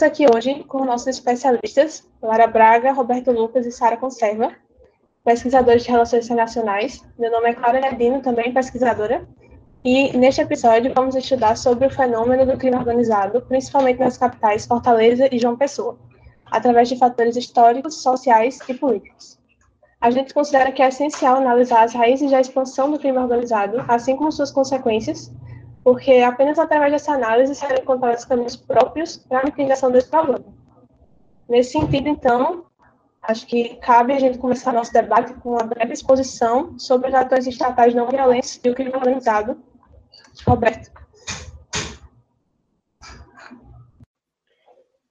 [0.00, 4.50] Estamos aqui hoje com nossos especialistas, Lara Braga, Roberto Lucas e Sara Conserva,
[5.22, 7.04] pesquisadores de Relações Internacionais.
[7.18, 9.28] Meu nome é Clara Nedino, também pesquisadora.
[9.84, 15.28] E neste episódio vamos estudar sobre o fenômeno do crime organizado, principalmente nas capitais Fortaleza
[15.30, 15.98] e João Pessoa,
[16.46, 19.38] através de fatores históricos, sociais e políticos.
[20.00, 24.16] A gente considera que é essencial analisar as raízes da expansão do crime organizado, assim
[24.16, 25.30] como suas consequências,
[25.82, 30.44] porque apenas através dessa análise serão encontrados caminhos próprios para a mitigação desse problema.
[31.48, 32.64] Nesse sentido, então,
[33.22, 37.46] acho que cabe a gente começar nosso debate com uma breve exposição sobre os atores
[37.46, 39.56] estatais não violentos e o crime organizado.
[40.46, 40.90] Roberto.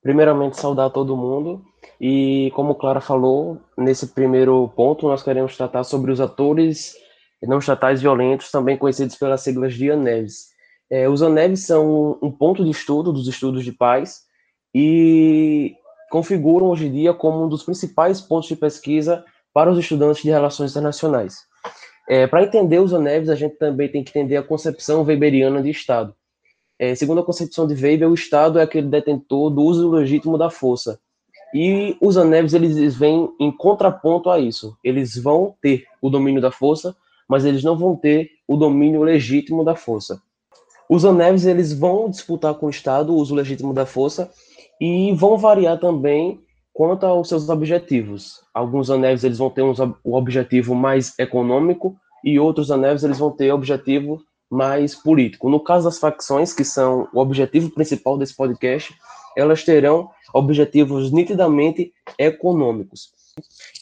[0.01, 1.65] Primeiramente, saudar todo mundo.
[1.99, 6.95] E, como Clara falou, nesse primeiro ponto, nós queremos tratar sobre os atores
[7.41, 10.49] não estatais violentos, também conhecidos pelas siglas de ANEVs.
[10.89, 14.23] É, os ANEVs são um ponto de estudo dos estudos de paz
[14.73, 15.75] e
[16.09, 19.23] configuram hoje em dia como um dos principais pontos de pesquisa
[19.53, 21.47] para os estudantes de relações internacionais.
[22.07, 25.69] É, para entender os ANEVs, a gente também tem que entender a concepção weberiana de
[25.69, 26.15] Estado.
[26.79, 30.49] É, segundo a concepção de Weber, o Estado é aquele detentor do uso legítimo da
[30.49, 30.99] força.
[31.53, 34.75] E os ANEVs, eles vêm em contraponto a isso.
[34.83, 36.95] Eles vão ter o domínio da força,
[37.27, 40.21] mas eles não vão ter o domínio legítimo da força.
[40.89, 44.31] Os anéis eles vão disputar com o Estado o uso legítimo da força
[44.81, 46.41] e vão variar também
[46.73, 48.41] quanto aos seus objetivos.
[48.51, 49.73] Alguns anéis eles vão ter um,
[50.03, 55.47] objetivo mais econômico e outros anéis eles vão ter objetivo mais político.
[55.47, 58.91] No caso das facções, que são o objetivo principal desse podcast,
[59.37, 63.11] elas terão objetivos nitidamente econômicos.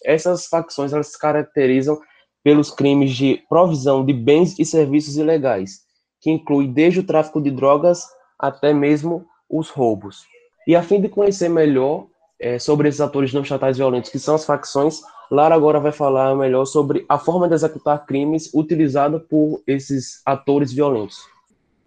[0.03, 1.97] Essas facções elas se caracterizam
[2.43, 5.86] pelos crimes de provisão de bens e serviços ilegais,
[6.27, 8.05] que inclui desde o tráfico de drogas
[8.37, 10.25] até mesmo os roubos.
[10.67, 12.07] E a fim de conhecer melhor
[12.37, 14.99] é, sobre esses atores não estatais violentos, que são as facções,
[15.31, 20.73] Lara agora vai falar melhor sobre a forma de executar crimes utilizada por esses atores
[20.73, 21.17] violentos.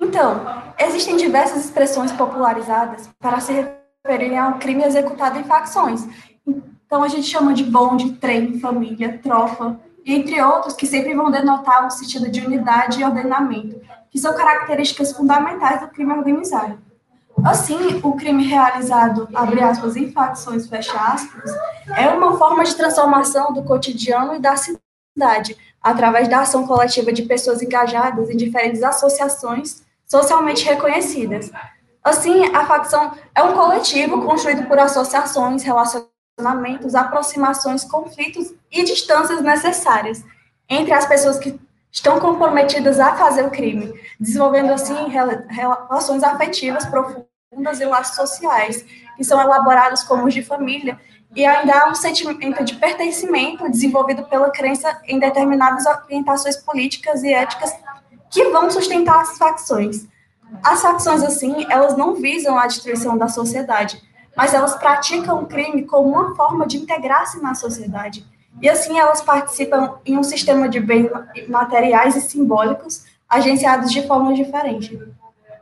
[0.00, 0.41] Então,
[0.79, 6.00] existem diversas expressões popularizadas para se referirem ao crime executado em facções.
[6.87, 9.79] Então, a gente chama de bonde, trem, família, tropa,
[10.12, 15.12] entre outros que sempre vão denotar um sentido de unidade e ordenamento, que são características
[15.12, 16.78] fundamentais do crime organizado.
[17.44, 21.50] Assim, o crime realizado, abre aspas, em facções, fecha aspas,
[21.97, 27.22] é uma forma de transformação do cotidiano e da cidade, através da ação coletiva de
[27.22, 31.50] pessoas engajadas em diferentes associações socialmente reconhecidas.
[32.03, 36.19] Assim, a facção é um coletivo construído por associações, relacionamentos,
[36.95, 40.25] aproximações, conflitos e distâncias necessárias
[40.69, 41.59] entre as pessoas que
[41.91, 48.84] estão comprometidas a fazer o crime, desenvolvendo assim relações afetivas profundas e laços sociais,
[49.17, 50.99] que são elaborados como de família,
[51.34, 57.33] e ainda há um sentimento de pertencimento desenvolvido pela crença em determinadas orientações políticas e
[57.33, 57.73] éticas
[58.31, 60.06] que vão sustentar as facções.
[60.62, 64.03] As facções, assim, elas não visam a destruição da sociedade,
[64.41, 68.25] mas elas praticam o crime como uma forma de integrar-se na sociedade
[68.62, 71.11] e assim elas participam em um sistema de bens
[71.47, 74.99] materiais e simbólicos agenciados de forma diferente.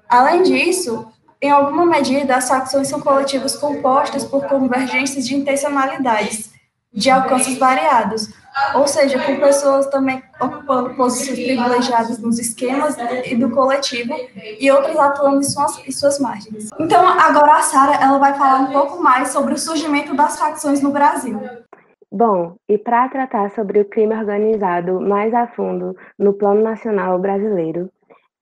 [0.09, 1.09] Além disso,
[1.43, 6.53] em alguma medida, as facções são coletivos compostos por convergências de intencionalidades,
[6.93, 8.33] de alcances variados,
[8.75, 14.15] ou seja, com pessoas também ocupando posições privilegiadas nos esquemas e do coletivo
[14.59, 16.71] e outras atuando em suas, em suas margens.
[16.79, 20.81] Então, agora a Sara ela vai falar um pouco mais sobre o surgimento das facções
[20.81, 21.41] no Brasil.
[22.11, 27.91] Bom, e para tratar sobre o crime organizado mais a fundo no plano nacional brasileiro,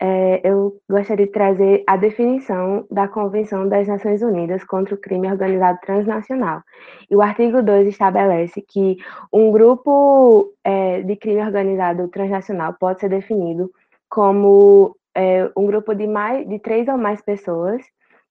[0.00, 5.30] é, eu gostaria de trazer a definição da Convenção das Nações Unidas contra o Crime
[5.30, 6.62] Organizado Transnacional.
[7.10, 8.98] E o artigo 2 estabelece que
[9.32, 13.70] um grupo é, de crime organizado transnacional pode ser definido
[14.08, 17.82] como é, um grupo de, mais, de três ou mais pessoas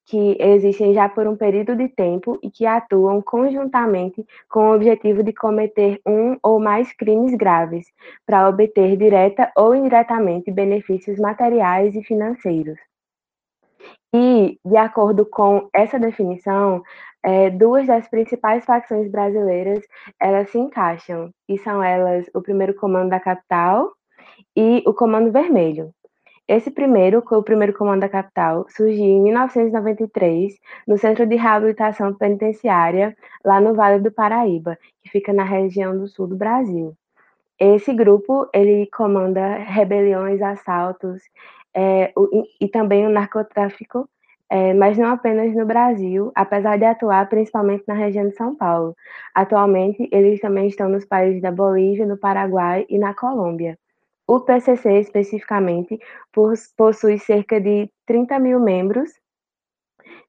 [0.05, 5.23] que existem já por um período de tempo e que atuam conjuntamente com o objetivo
[5.23, 7.87] de cometer um ou mais crimes graves,
[8.25, 12.77] para obter direta ou indiretamente benefícios materiais e financeiros.
[14.13, 16.81] E, de acordo com essa definição,
[17.23, 19.83] é, duas das principais facções brasileiras
[20.21, 23.91] elas se encaixam, e são elas o primeiro comando da capital
[24.55, 25.91] e o comando vermelho.
[26.47, 30.53] Esse primeiro, o primeiro comando da capital, surgiu em 1993
[30.87, 36.07] no Centro de Reabilitação Penitenciária, lá no Vale do Paraíba, que fica na região do
[36.07, 36.95] sul do Brasil.
[37.59, 41.23] Esse grupo, ele comanda rebeliões, assaltos
[41.73, 42.13] é,
[42.61, 44.07] e também o narcotráfico,
[44.49, 48.95] é, mas não apenas no Brasil, apesar de atuar principalmente na região de São Paulo.
[49.33, 53.77] Atualmente, eles também estão nos países da Bolívia, no Paraguai e na Colômbia.
[54.27, 55.99] O PCC, especificamente,
[56.75, 59.11] possui cerca de 30 mil membros,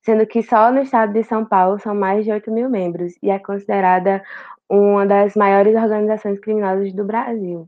[0.03, 3.31] sendo que só no estado de São Paulo são mais de 8 mil membros, e
[3.31, 4.23] é considerada
[4.69, 7.67] uma das maiores organizações criminosas do Brasil.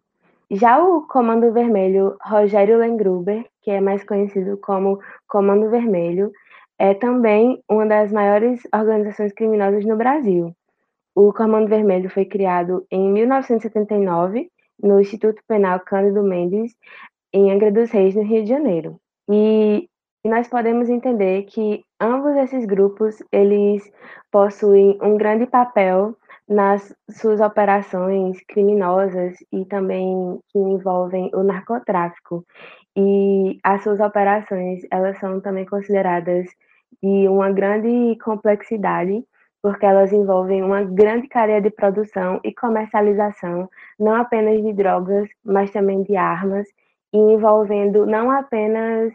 [0.50, 6.30] Já o Comando Vermelho Rogério Lengruber, que é mais conhecido como Comando Vermelho,
[6.78, 10.54] é também uma das maiores organizações criminosas no Brasil.
[11.14, 14.50] O Comando Vermelho foi criado em 1979
[14.82, 16.74] no Instituto Penal Cândido Mendes,
[17.32, 19.00] em Angra dos Reis, no Rio de Janeiro.
[19.30, 19.88] E
[20.24, 23.90] nós podemos entender que ambos esses grupos eles
[24.30, 26.16] possuem um grande papel
[26.48, 32.44] nas suas operações criminosas e também que envolvem o narcotráfico.
[32.96, 36.46] E as suas operações, elas são também consideradas
[37.02, 39.22] de uma grande complexidade,
[39.62, 43.68] porque elas envolvem uma grande cadeia de produção e comercialização,
[43.98, 46.66] não apenas de drogas, mas também de armas,
[47.12, 49.12] e envolvendo não apenas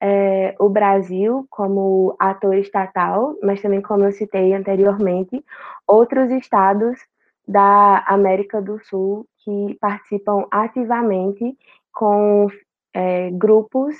[0.00, 5.44] é, o Brasil como ator estatal, mas também, como eu citei anteriormente,
[5.86, 6.98] outros estados
[7.46, 11.56] da América do Sul que participam ativamente
[11.92, 12.48] com
[12.94, 13.96] é, grupos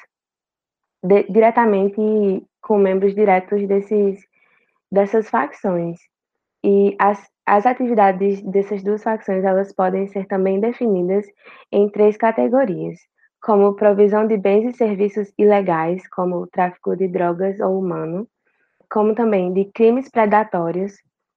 [1.03, 4.27] de, diretamente com membros diretos desses,
[4.95, 5.99] dessas facções.
[6.65, 11.27] E as, as atividades dessas duas facções elas podem ser também definidas
[11.71, 12.99] em três categorias
[13.45, 18.27] como provisão de bens e serviços ilegais, como o tráfico de drogas ou humano,
[18.91, 20.95] como também de crimes predatórios,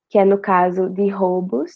[0.09, 1.73] que é no caso de roubos,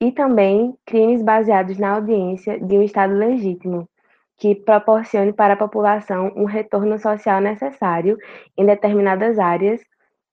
[0.00, 3.88] e também crimes baseados na audiência de um Estado legítimo,
[4.38, 8.16] que proporcione para a população um retorno social necessário
[8.56, 9.80] em determinadas áreas.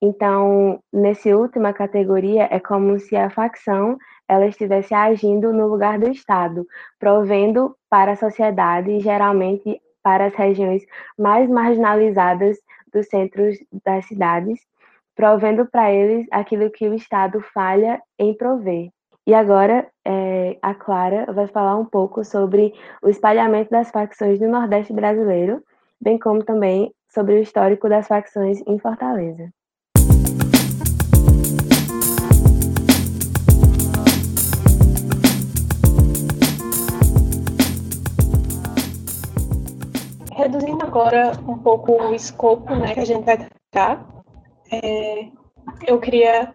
[0.06, 3.98] Então, nessa última categoria, é como se a facção
[4.28, 6.68] ela estivesse agindo no lugar do Estado,
[7.00, 10.84] provendo para a sociedade, geralmente para as regiões
[11.18, 12.58] mais marginalizadas
[12.92, 13.56] dos centros
[13.86, 14.60] das cidades,
[15.16, 18.90] provendo para eles aquilo que o Estado falha em prover.
[19.26, 24.50] E agora é, a Clara vai falar um pouco sobre o espalhamento das facções no
[24.50, 25.64] Nordeste brasileiro,
[26.02, 29.50] bem como também sobre o histórico das facções em Fortaleza.
[40.36, 44.06] Reduzindo agora um pouco o escopo né, que a gente vai tratar,
[44.72, 45.28] é,
[45.88, 46.54] eu queria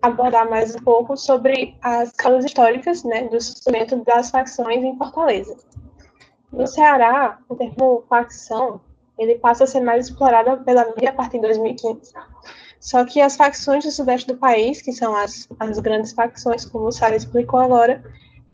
[0.00, 5.56] abordar mais um pouco sobre as causas históricas né, do surgimento das facções em Fortaleza.
[6.52, 8.80] No Ceará, o termo facção
[9.18, 12.12] ele passa a ser mais explorado pela mídia a partir de 2015.
[12.80, 16.86] Só que as facções do sudeste do país, que são as, as grandes facções, como
[16.86, 18.02] o Sara explicou agora,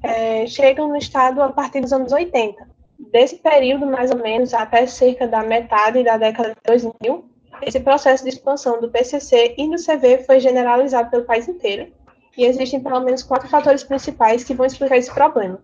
[0.03, 2.68] é, chegam no estado a partir dos anos 80
[2.99, 7.25] desse período, mais ou menos, até cerca da metade da década de 2000,
[7.63, 11.93] esse processo de expansão do PCC e do CV foi generalizado pelo país inteiro,
[12.37, 15.61] e existem pelo menos quatro fatores principais que vão explicar esse problema.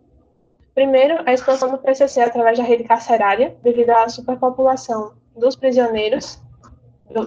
[0.74, 6.40] Primeiro, a expansão do PCC através da rede carcerária, devido à superpopulação dos prisioneiros,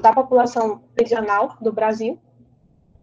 [0.01, 2.19] da população prisional do Brasil.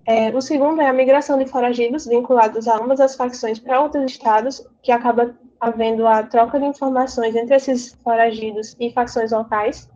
[0.06, 4.04] É, o segundo é a migração de foragidos vinculados a ambas as facções para outros
[4.04, 9.88] estados, que acaba havendo a troca de informações entre esses foragidos e facções locais.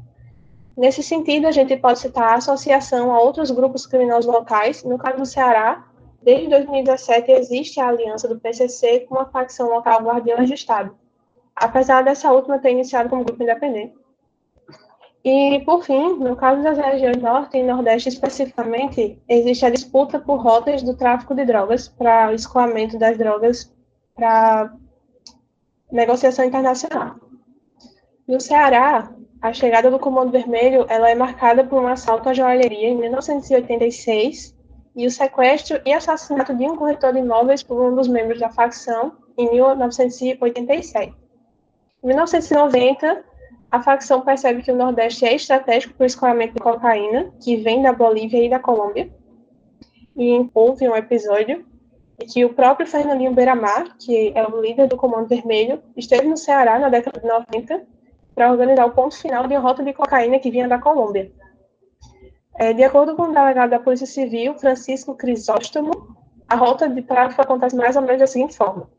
[0.76, 4.84] Nesse sentido, a gente pode citar a associação a outros grupos criminosos locais.
[4.84, 5.84] No caso do Ceará,
[6.22, 10.96] desde 2017 existe a aliança do PCC com a facção local Guardiões do Estado,
[11.54, 13.94] apesar dessa última ter iniciado como grupo independente.
[15.24, 20.36] E, por fim, no caso das regiões Norte e Nordeste especificamente, existe a disputa por
[20.36, 23.74] rotas do tráfico de drogas para o escoamento das drogas
[24.14, 24.72] para
[25.90, 27.16] negociação internacional.
[28.26, 32.88] No Ceará, a chegada do Comando Vermelho ela é marcada por um assalto à joalheria
[32.88, 34.54] em 1986
[34.96, 38.50] e o sequestro e assassinato de um corretor de imóveis por um dos membros da
[38.50, 41.14] facção em 1987.
[42.02, 43.24] Em 1990,
[43.70, 47.82] a facção percebe que o Nordeste é estratégico para o escoamento de cocaína, que vem
[47.82, 49.08] da Bolívia e da Colômbia,
[50.16, 51.64] e envolve um episódio
[52.18, 56.36] e que o próprio Fernandinho Beiramar, que é o líder do Comando Vermelho, esteve no
[56.36, 57.86] Ceará na década de 90
[58.34, 61.30] para organizar o ponto final de uma rota de cocaína que vinha da Colômbia.
[62.56, 66.16] É, de acordo com o delegado da Polícia Civil, Francisco Crisóstomo,
[66.48, 68.90] a rota de tráfico acontece mais ou menos da seguinte forma.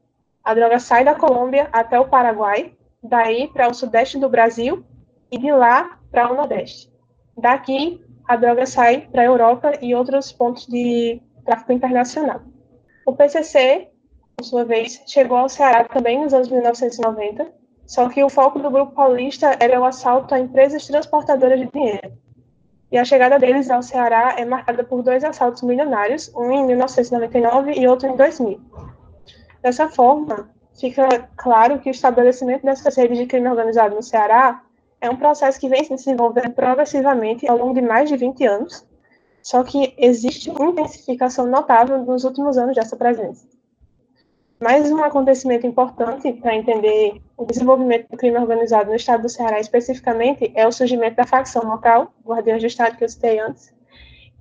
[0.43, 2.73] A droga sai da Colômbia até o Paraguai,
[3.03, 4.83] daí para o sudeste do Brasil
[5.29, 6.89] e de lá para o nordeste.
[7.37, 12.41] Daqui, a droga sai para a Europa e outros pontos de tráfico internacional.
[13.05, 13.89] O PCC,
[14.35, 17.51] por sua vez, chegou ao Ceará também nos anos 1990,
[17.85, 22.11] só que o foco do grupo paulista era o assalto a empresas transportadoras de dinheiro.
[22.91, 27.73] E a chegada deles ao Ceará é marcada por dois assaltos milionários, um em 1999
[27.73, 28.59] e outro em 2000.
[29.61, 34.63] Dessa forma, fica claro que o estabelecimento dessas redes de crime organizado no Ceará
[35.01, 38.85] é um processo que vem se desenvolvendo progressivamente ao longo de mais de 20 anos,
[39.41, 43.47] só que existe uma intensificação notável nos últimos anos dessa presença.
[44.61, 49.57] Mais um acontecimento importante para entender o desenvolvimento do crime organizado no estado do Ceará
[49.57, 53.73] especificamente é o surgimento da facção local, Guardiões do Estado, que eu citei antes,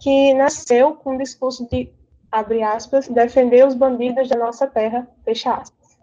[0.01, 1.93] que nasceu com o discurso de,
[2.33, 5.97] abre aspas, defender os bandidos da nossa terra, fecha aspas.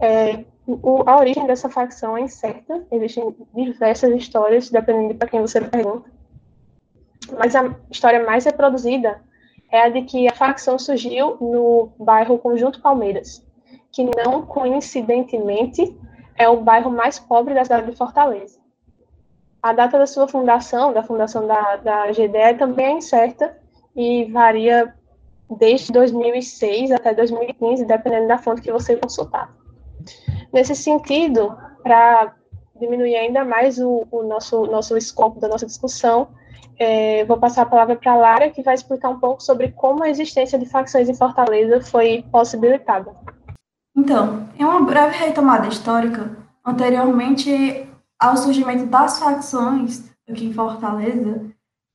[0.00, 5.42] É, o, a origem dessa facção é incerta, existem diversas histórias, dependendo de para quem
[5.42, 6.10] você pergunta,
[7.32, 9.20] mas a história mais reproduzida
[9.70, 13.44] é a de que a facção surgiu no bairro Conjunto Palmeiras,
[13.90, 15.96] que não coincidentemente
[16.36, 18.58] é o bairro mais pobre da cidade de Fortaleza.
[19.62, 23.58] A data da sua fundação, da fundação da, da GDE, também é incerta
[23.94, 24.94] e varia
[25.58, 29.52] desde 2006 até 2015, dependendo da fonte que você consultar.
[30.52, 32.34] Nesse sentido, para
[32.78, 36.28] diminuir ainda mais o, o, nosso, nosso escopo da nossa discussão,
[36.78, 40.02] é, vou passar a palavra para a Lara, que vai explicar um pouco sobre como
[40.02, 43.14] a existência de facções em Fortaleza foi possibilitada.
[43.96, 51.40] Então, em uma breve retomada histórica, anteriormente ao surgimento das facções aqui em Fortaleza,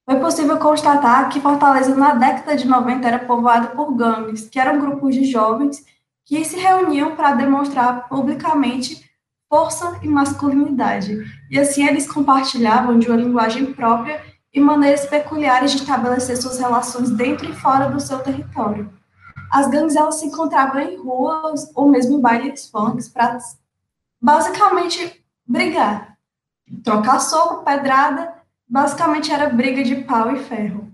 [0.10, 4.80] foi possível constatar que Fortaleza, na década de 90, era povoada por gangues, que eram
[4.80, 5.86] grupos de jovens
[6.26, 9.10] que se reuniam para demonstrar publicamente
[9.50, 11.18] força e masculinidade.
[11.50, 17.10] E assim eles compartilhavam de uma linguagem própria e maneiras peculiares de estabelecer suas relações
[17.10, 18.92] dentro e fora do seu território.
[19.52, 23.38] As gangues elas se encontravam em ruas ou mesmo em bailes funks para
[24.22, 26.18] basicamente brigar,
[26.84, 28.34] trocar soco, pedrada,
[28.68, 30.92] basicamente era briga de pau e ferro.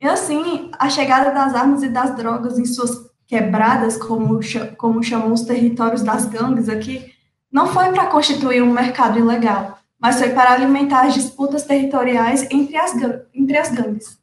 [0.00, 4.40] E assim, a chegada das armas e das drogas em suas quebradas, como,
[4.76, 7.14] como chamam os territórios das gangues aqui,
[7.50, 12.76] não foi para constituir um mercado ilegal, mas foi para alimentar as disputas territoriais entre
[12.76, 12.92] as,
[13.32, 14.18] entre as gangues.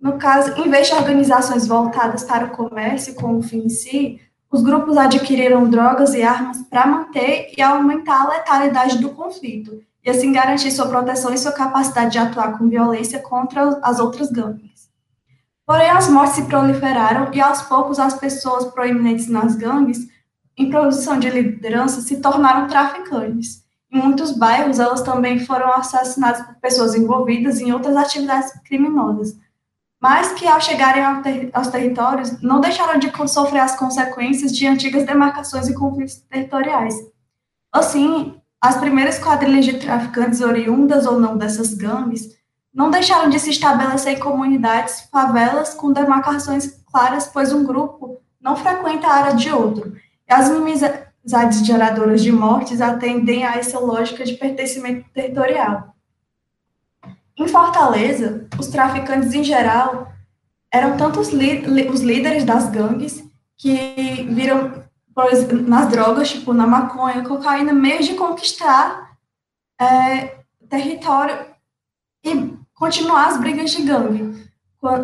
[0.00, 4.20] No caso, em vez de organizações voltadas para o comércio com o fim em si,
[4.50, 10.10] os grupos adquiriram drogas e armas para manter e aumentar a letalidade do conflito, e
[10.10, 14.90] assim garantir sua proteção e sua capacidade de atuar com violência contra as outras gangues.
[15.64, 20.06] Porém, as mortes se proliferaram e aos poucos as pessoas proeminentes nas gangues,
[20.58, 23.64] em produção de liderança, se tornaram traficantes.
[23.92, 29.36] Em muitos bairros, elas também foram assassinadas por pessoas envolvidas em outras atividades criminosas,
[30.00, 34.66] mas que, ao chegarem ao ter aos territórios, não deixaram de sofrer as consequências de
[34.66, 36.94] antigas demarcações e conflitos territoriais.
[37.70, 42.30] Assim, as primeiras quadrilhas de traficantes oriundas ou não dessas gangues
[42.72, 48.56] não deixaram de se estabelecer em comunidades, favelas com demarcações claras, pois um grupo não
[48.56, 49.94] frequenta a área de outro.
[50.26, 50.48] E as
[51.22, 55.94] amizades geradoras de mortes atendem a essa lógica de pertencimento territorial.
[57.36, 60.12] Em Fortaleza, os traficantes em geral
[60.70, 63.24] eram tanto os, líderes das gangues
[63.56, 64.82] que viram
[65.66, 69.16] nas drogas, tipo na maconha, cocaína, meio de conquistar
[69.80, 70.38] é,
[70.68, 71.46] território
[72.24, 74.50] e continuar as brigas de gangue,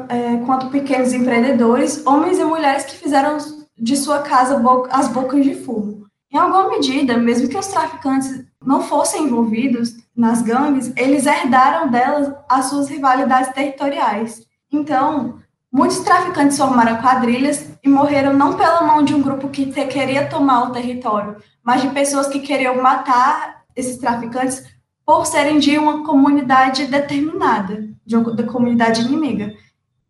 [0.09, 3.37] é, quanto pequenos empreendedores, homens e mulheres que fizeram
[3.77, 4.61] de sua casa
[4.91, 5.98] as bocas de fumo.
[6.31, 12.35] Em alguma medida, mesmo que os traficantes não fossem envolvidos nas gangues, eles herdaram delas
[12.49, 14.47] as suas rivalidades territoriais.
[14.71, 15.39] Então,
[15.73, 20.65] muitos traficantes formaram quadrilhas e morreram não pela mão de um grupo que queria tomar
[20.65, 24.65] o território, mas de pessoas que queriam matar esses traficantes
[25.07, 29.55] por serem de uma comunidade determinada, de uma da comunidade inimiga.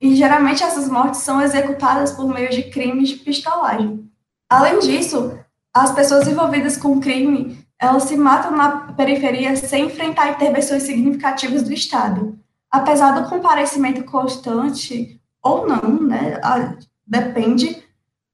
[0.01, 4.11] E geralmente essas mortes são executadas por meio de crimes de pistolagem.
[4.51, 5.39] Além disso,
[5.83, 11.73] as pessoas envolvidas com crime, elas se matam na periferia sem enfrentar intervenções significativas do
[11.73, 12.39] Estado.
[12.71, 16.75] Apesar do comparecimento constante, ou não, né, a,
[17.07, 17.83] depende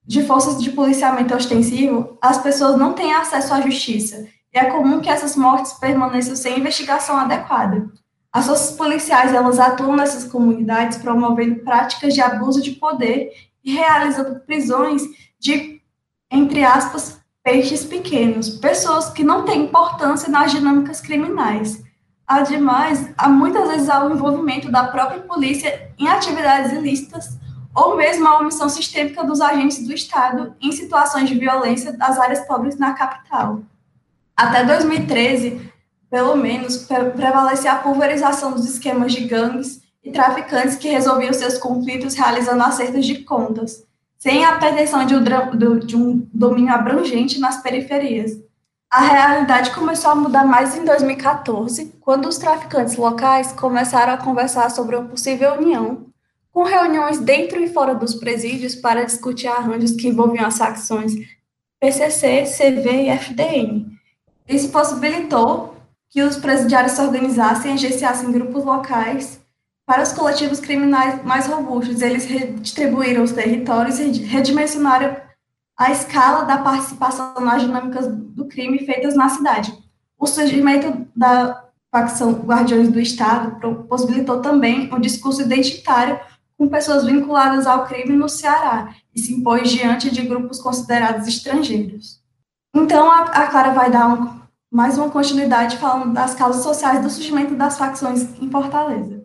[0.06, 5.00] de forças de policiamento ostensivo, as pessoas não têm acesso à justiça, e é comum
[5.00, 7.90] que essas mortes permaneçam sem investigação adequada.
[8.32, 13.30] As forças policiais, elas atuam nessas comunidades promovendo práticas de abuso de poder
[13.62, 15.02] e realizando prisões
[15.38, 15.80] de,
[16.30, 21.84] entre aspas, peixes pequenos, pessoas que não têm importância nas dinâmicas criminais.
[22.26, 27.38] Ademais, há muitas vezes há o envolvimento da própria polícia em atividades ilícitas
[27.74, 32.46] ou mesmo a omissão sistêmica dos agentes do Estado em situações de violência das áreas
[32.46, 33.60] pobres na capital.
[34.34, 35.70] Até 2013,
[36.08, 36.78] pelo menos,
[37.14, 43.04] prevalecia a pulverização dos esquemas de gangues e traficantes que resolviam seus conflitos realizando acertos
[43.04, 43.84] de contas,
[44.24, 48.32] sem a pretensão de um domínio abrangente nas periferias.
[48.90, 54.70] A realidade começou a mudar mais em 2014, quando os traficantes locais começaram a conversar
[54.70, 56.06] sobre uma possível união,
[56.50, 61.12] com reuniões dentro e fora dos presídios para discutir arranjos que envolviam as facções
[61.78, 63.86] PCC, CV e FDN.
[64.48, 65.76] Isso possibilitou
[66.08, 69.43] que os presidiários se organizassem e agenciassem grupos locais
[69.86, 72.02] para os coletivos criminais mais robustos.
[72.02, 75.16] Eles redistribuíram os territórios e redimensionaram
[75.76, 79.76] a escala da participação nas dinâmicas do crime feitas na cidade.
[80.18, 86.18] O surgimento da facção Guardiões do Estado possibilitou também um discurso identitário
[86.56, 92.22] com pessoas vinculadas ao crime no Ceará e se impôs diante de grupos considerados estrangeiros.
[92.74, 94.40] Então, a, a Clara vai dar um,
[94.72, 99.23] mais uma continuidade falando das causas sociais do surgimento das facções em Fortaleza.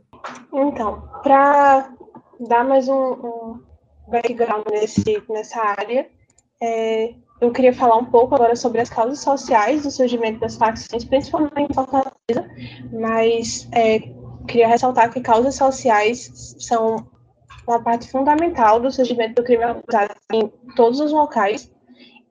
[0.53, 1.91] Então, para
[2.39, 3.63] dar mais um, um
[4.07, 6.09] background nesse, nessa área,
[6.61, 11.05] é, eu queria falar um pouco agora sobre as causas sociais do surgimento das facções,
[11.05, 12.49] principalmente em Fortaleza,
[12.91, 13.99] mas é,
[14.47, 17.07] queria ressaltar que causas sociais são
[17.67, 21.71] uma parte fundamental do surgimento do crime organizado em todos os locais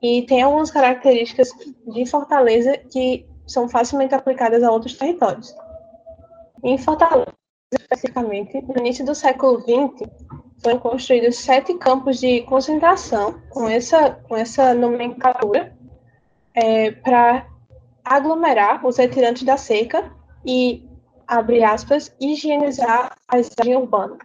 [0.01, 1.49] e tem algumas características
[1.87, 5.55] de Fortaleza que são facilmente aplicadas a outros territórios.
[6.63, 7.33] Em Fortaleza,
[7.71, 10.09] especificamente, no início do século XX,
[10.61, 15.75] foram construídos sete campos de concentração com essa, com essa nomenclatura
[16.53, 17.47] é, para
[18.03, 20.11] aglomerar os retirantes da seca
[20.45, 20.87] e,
[21.27, 24.17] abre aspas, higienizar a paisagem urbana.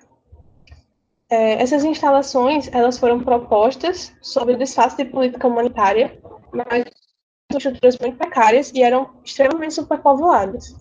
[1.29, 6.19] É, essas instalações elas foram propostas sob o disfarce de política humanitária,
[6.53, 6.85] mas
[7.53, 10.75] estruturas muito precárias e eram extremamente superpovoadas.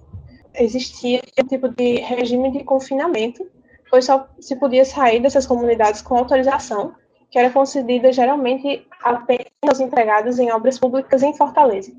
[0.56, 3.46] Existia um tipo de regime de confinamento
[3.94, 6.96] pois só se podia sair dessas comunidades com autorização,
[7.30, 11.94] que era concedida geralmente apenas aos empregados em obras públicas em Fortaleza.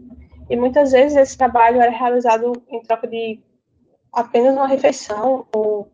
[0.51, 3.41] E muitas vezes esse trabalho era realizado em troca de
[4.13, 5.89] apenas uma refeição ou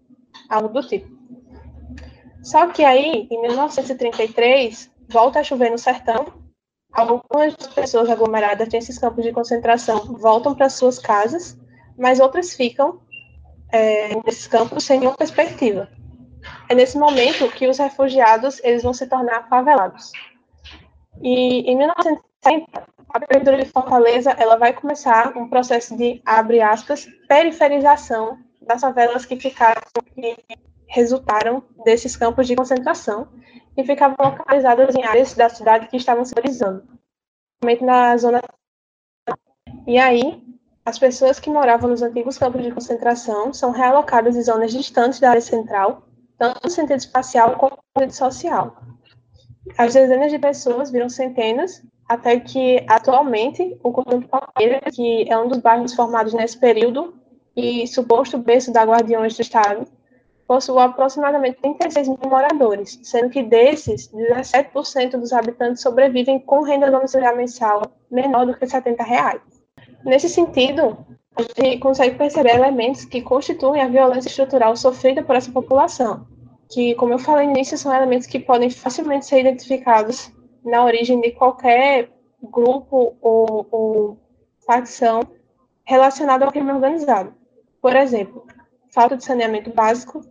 [0.48, 1.06] algo do tipo.
[2.42, 6.32] Só que aí, em 1933, volta a chover no sertão,
[6.94, 11.58] algumas pessoas aglomeradas nesses campos de concentração voltam para suas casas,
[12.00, 12.98] mas outras ficam
[13.70, 15.86] é, nesses campos sem nenhuma perspectiva.
[16.66, 20.10] É nesse momento que os refugiados eles vão se tornar favelados.
[21.22, 27.06] E em 1960, a prefeitura de Fortaleza ela vai começar um processo de abre aspas
[27.28, 29.82] periferização das favelas que ficaram
[30.14, 30.36] que
[30.86, 33.28] resultaram desses campos de concentração
[33.76, 36.82] e ficavam localizadas em áreas da cidade que estavam se valorizando,
[37.60, 38.40] principalmente na zona
[39.86, 40.49] e aí
[40.90, 45.30] as pessoas que moravam nos antigos campos de concentração são realocadas em zonas distantes da
[45.30, 46.02] área central,
[46.36, 48.76] tanto no sentido espacial como no sentido social.
[49.78, 55.46] As dezenas de pessoas viram centenas, até que, atualmente, o conjunto Palmeira, que é um
[55.46, 57.14] dos bairros formados nesse período
[57.54, 59.86] e suposto berço da Guardiões do Estado,
[60.44, 67.36] possui aproximadamente 36 mil moradores, sendo que desses, 17% dos habitantes sobrevivem com renda domiciliar
[67.36, 69.59] mensal menor do que 70 reais.
[70.04, 70.96] Nesse sentido,
[71.36, 76.26] a gente consegue perceber elementos que constituem a violência estrutural sofrida por essa população,
[76.70, 80.32] que, como eu falei no início, são elementos que podem facilmente ser identificados
[80.64, 82.10] na origem de qualquer
[82.42, 84.18] grupo ou, ou
[84.66, 85.20] facção
[85.84, 87.34] relacionada ao crime organizado.
[87.82, 88.46] Por exemplo,
[88.92, 90.22] falta de saneamento básico,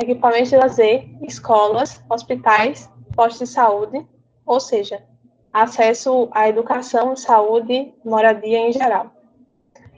[0.00, 4.06] equipamentos de lazer, escolas, hospitais, postos de saúde,
[4.44, 5.02] ou seja,
[5.52, 9.15] acesso à educação, saúde, moradia em geral.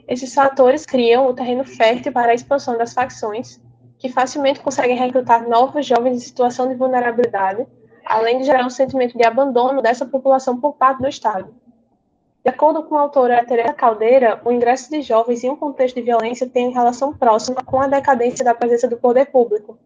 [0.09, 3.61] Esses fatores criam o terreno fértil para a expansão das facções,
[3.99, 7.67] que facilmente conseguem recrutar novos jovens em situação de vulnerabilidade,
[8.03, 11.53] além de gerar um sentimento de abandono dessa população por parte do Estado.
[12.43, 16.01] De acordo com a autora Teresa Caldeira, o ingresso de jovens em um contexto de
[16.01, 19.77] violência tem relação próxima com a decadência da presença do poder público,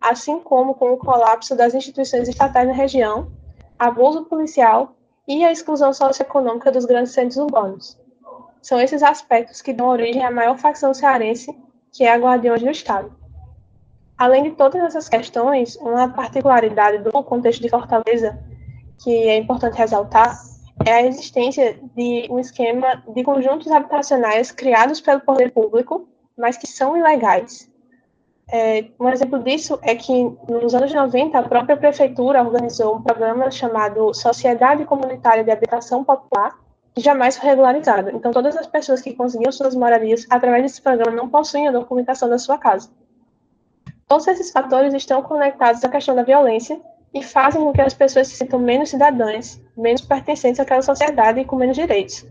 [0.00, 3.32] assim como com o colapso das instituições estatais na região,
[3.76, 4.94] abuso policial
[5.26, 8.00] e a exclusão socioeconômica dos grandes centros urbanos.
[8.62, 11.54] São esses aspectos que dão origem à maior facção cearense,
[11.92, 13.12] que é a Guardiões do Estado.
[14.16, 18.38] Além de todas essas questões, uma particularidade do contexto de Fortaleza
[19.02, 20.38] que é importante ressaltar
[20.84, 26.66] é a existência de um esquema de conjuntos habitacionais criados pelo poder público, mas que
[26.66, 27.70] são ilegais.
[28.50, 30.12] É, um exemplo disso é que,
[30.48, 36.58] nos anos 90, a própria prefeitura organizou um programa chamado Sociedade Comunitária de Habitação Popular,
[36.96, 38.10] jamais foi regularizado.
[38.10, 42.28] Então, todas as pessoas que conseguiam suas moradias através desse programa não possuem a documentação
[42.28, 42.90] da sua casa.
[44.06, 46.80] Todos esses fatores estão conectados à questão da violência
[47.14, 51.44] e fazem com que as pessoas se sintam menos cidadãs, menos pertencentes àquela sociedade e
[51.44, 52.26] com menos direitos.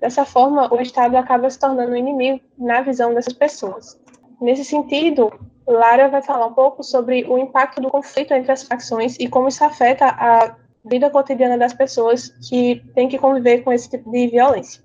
[0.00, 4.00] Dessa forma, o Estado acaba se tornando um inimigo na visão dessas pessoas.
[4.40, 5.30] Nesse sentido,
[5.66, 9.48] Lara vai falar um pouco sobre o impacto do conflito entre as facções e como
[9.48, 14.28] isso afeta a vida cotidiana das pessoas que têm que conviver com esse tipo de
[14.28, 14.82] violência.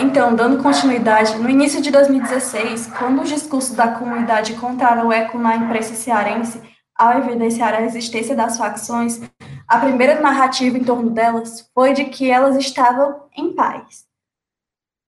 [0.00, 5.56] Então, dando continuidade, no início de 2016, quando os discursos da comunidade encontraram eco na
[5.56, 6.60] imprensa cearense,
[6.98, 9.20] ao evidenciar a existência das facções,
[9.68, 14.06] a primeira narrativa em torno delas foi de que elas estavam em paz.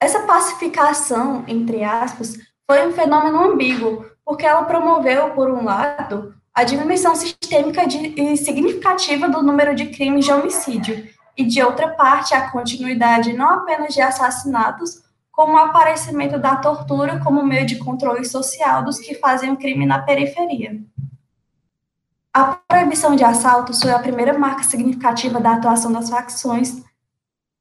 [0.00, 2.36] Essa pacificação, entre aspas,
[2.70, 8.36] foi um fenômeno ambíguo, porque ela promoveu, por um lado, a diminuição sistêmica de, e
[8.36, 13.94] significativa do número de crimes de homicídio, e, de outra parte, a continuidade não apenas
[13.94, 19.52] de assassinatos, como o aparecimento da tortura como meio de controle social dos que fazem
[19.52, 20.80] o crime na periferia.
[22.34, 26.82] A proibição de assaltos foi a primeira marca significativa da atuação das facções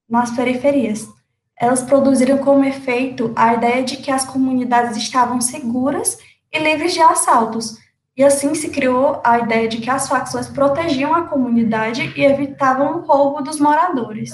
[0.10, 1.08] nas periferias.
[1.56, 6.18] Elas produziram como efeito a ideia de que as comunidades estavam seguras
[6.52, 7.86] e livres de assaltos.
[8.18, 12.98] E assim se criou a ideia de que as facções protegiam a comunidade e evitavam
[12.98, 14.32] o roubo dos moradores.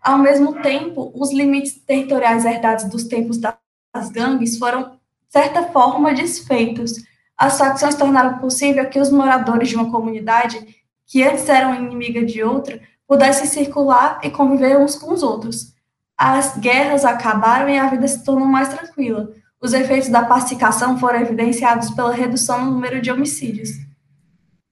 [0.00, 6.14] Ao mesmo tempo, os limites territoriais herdados dos tempos das gangues foram, de certa forma,
[6.14, 6.92] desfeitos.
[7.36, 10.64] As facções tornaram possível que os moradores de uma comunidade,
[11.04, 15.74] que antes eram inimiga de outra, pudessem circular e conviver uns com os outros.
[16.16, 21.20] As guerras acabaram e a vida se tornou mais tranquila os efeitos da pacificação foram
[21.20, 23.70] evidenciados pela redução no número de homicídios.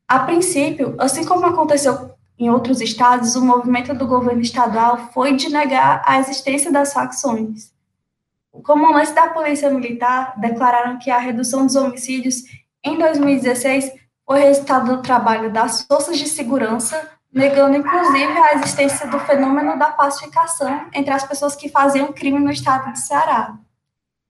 [0.06, 5.48] A princípio, assim como aconteceu em outros estados, o movimento do governo estadual foi de
[5.48, 7.72] negar a existência das facções.
[8.52, 12.44] O comandante da Polícia Militar declararam que a redução dos homicídios
[12.84, 13.92] em 2016
[14.26, 19.90] foi resultado do trabalho das forças de segurança, negando inclusive a existência do fenômeno da
[19.90, 23.58] pacificação entre as pessoas que faziam crime no estado de Ceará.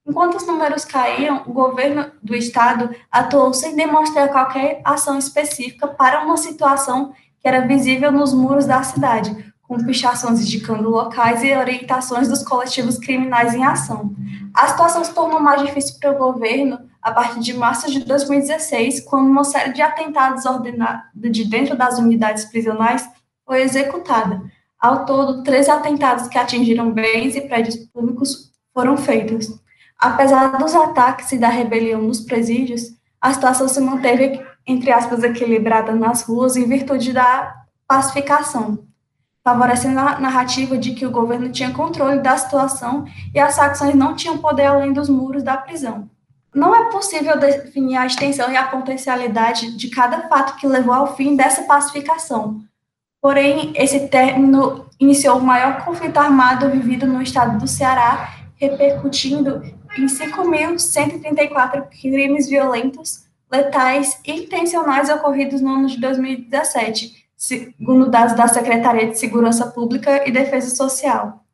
[0.06, 6.22] Enquanto os números caíam, o governo do estado atuou sem demonstrar qualquer ação específica para
[6.24, 12.28] uma situação que era visível nos muros da cidade, com pichações indicando locais e orientações
[12.28, 14.14] dos coletivos criminais em ação.
[14.52, 19.00] A situação se tornou mais difícil para o governo a partir de março de 2016,
[19.00, 23.08] quando uma série de atentados ordenados de dentro das unidades prisionais
[23.46, 24.42] foi executada.
[24.78, 29.63] Ao todo, 13 atentados que atingiram bens e prédios públicos foram feitos.
[30.04, 35.92] Apesar dos ataques e da rebelião nos presídios, a situação se manteve, entre aspas, equilibrada
[35.94, 37.54] nas ruas em virtude da
[37.88, 38.84] pacificação,
[39.42, 44.14] favorecendo a narrativa de que o governo tinha controle da situação e as facções não
[44.14, 46.06] tinham poder além dos muros da prisão.
[46.54, 51.16] Não é possível definir a extensão e a potencialidade de cada fato que levou ao
[51.16, 52.60] fim dessa pacificação.
[53.22, 59.62] Porém, esse término iniciou o maior conflito armado vivido no estado do Ceará, repercutindo
[59.96, 68.48] em 5.134 crimes violentos, letais e intencionais ocorridos no ano de 2017, segundo dados da
[68.48, 71.44] Secretaria de Segurança Pública e Defesa Social.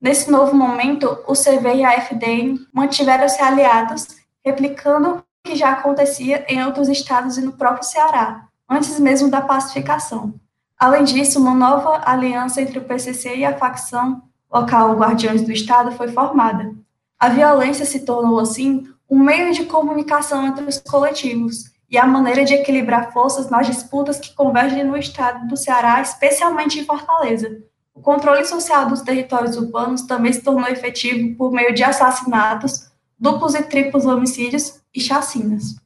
[0.00, 4.08] Nesse novo momento, o CV e a FDN mantiveram-se aliados,
[4.44, 9.40] replicando o que já acontecia em outros estados e no próprio Ceará, antes mesmo da
[9.40, 10.34] pacificação.
[10.78, 14.22] Além disso, uma nova aliança entre o PCC e a facção
[14.52, 16.74] local Guardiões do Estado foi formada,
[17.18, 22.44] a violência se tornou, assim, um meio de comunicação entre os coletivos e a maneira
[22.44, 27.62] de equilibrar forças nas disputas que convergem no estado do Ceará, especialmente em Fortaleza.
[27.94, 33.54] O controle social dos territórios urbanos também se tornou efetivo por meio de assassinatos, duplos
[33.54, 35.76] e triplos homicídios e chacinas.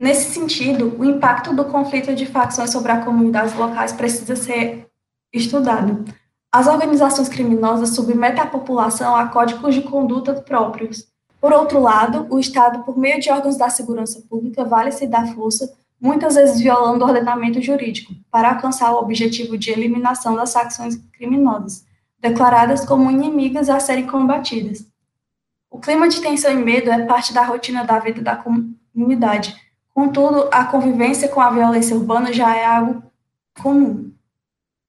[0.00, 4.86] Nesse sentido, o impacto do conflito de facções sobre as comunidades locais precisa ser
[5.32, 6.04] estudado.
[6.50, 11.06] As organizações criminosas submetem a população a códigos de conduta próprios.
[11.40, 15.70] Por outro lado, o Estado, por meio de órgãos da segurança pública, vale-se da força,
[16.00, 21.84] muitas vezes violando o ordenamento jurídico, para alcançar o objetivo de eliminação das facções criminosas,
[22.18, 24.86] declaradas como inimigas a serem combatidas.
[25.70, 29.54] O clima de tensão e medo é parte da rotina da vida da comunidade.
[29.94, 33.02] Contudo, a convivência com a violência urbana já é algo
[33.60, 34.12] comum.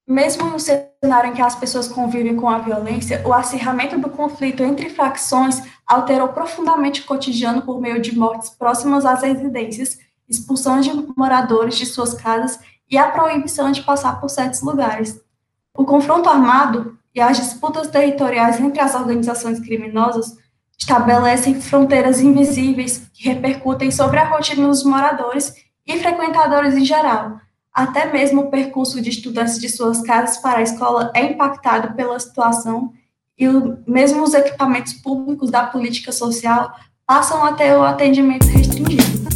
[0.06, 0.58] mesmo em um
[1.02, 5.62] cenário em que as pessoas convivem com a violência, o acirramento do conflito entre facções
[5.86, 11.86] alterou profundamente o cotidiano por meio de mortes próximas às residências, expulsão de moradores de
[11.86, 12.60] suas casas
[12.90, 15.18] e a proibição de passar por certos lugares.
[15.74, 20.36] O confronto armado e as disputas territoriais entre as organizações criminosas
[20.78, 25.54] estabelecem fronteiras invisíveis que repercutem sobre a rotina dos moradores
[25.86, 27.40] e frequentadores em geral.
[27.80, 32.20] Até mesmo o percurso de estudantes de suas casas para a escola é impactado pela
[32.20, 32.92] situação
[33.38, 36.70] e o, mesmo os equipamentos públicos da política social
[37.06, 39.30] passam a ter o atendimento restringido.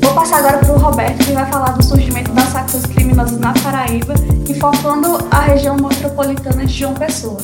[0.00, 3.52] Vou passar agora para o Roberto, que vai falar do surgimento das facções criminosas na
[3.52, 4.14] Paraíba,
[4.48, 7.38] enfocando a região metropolitana de João Pessoa.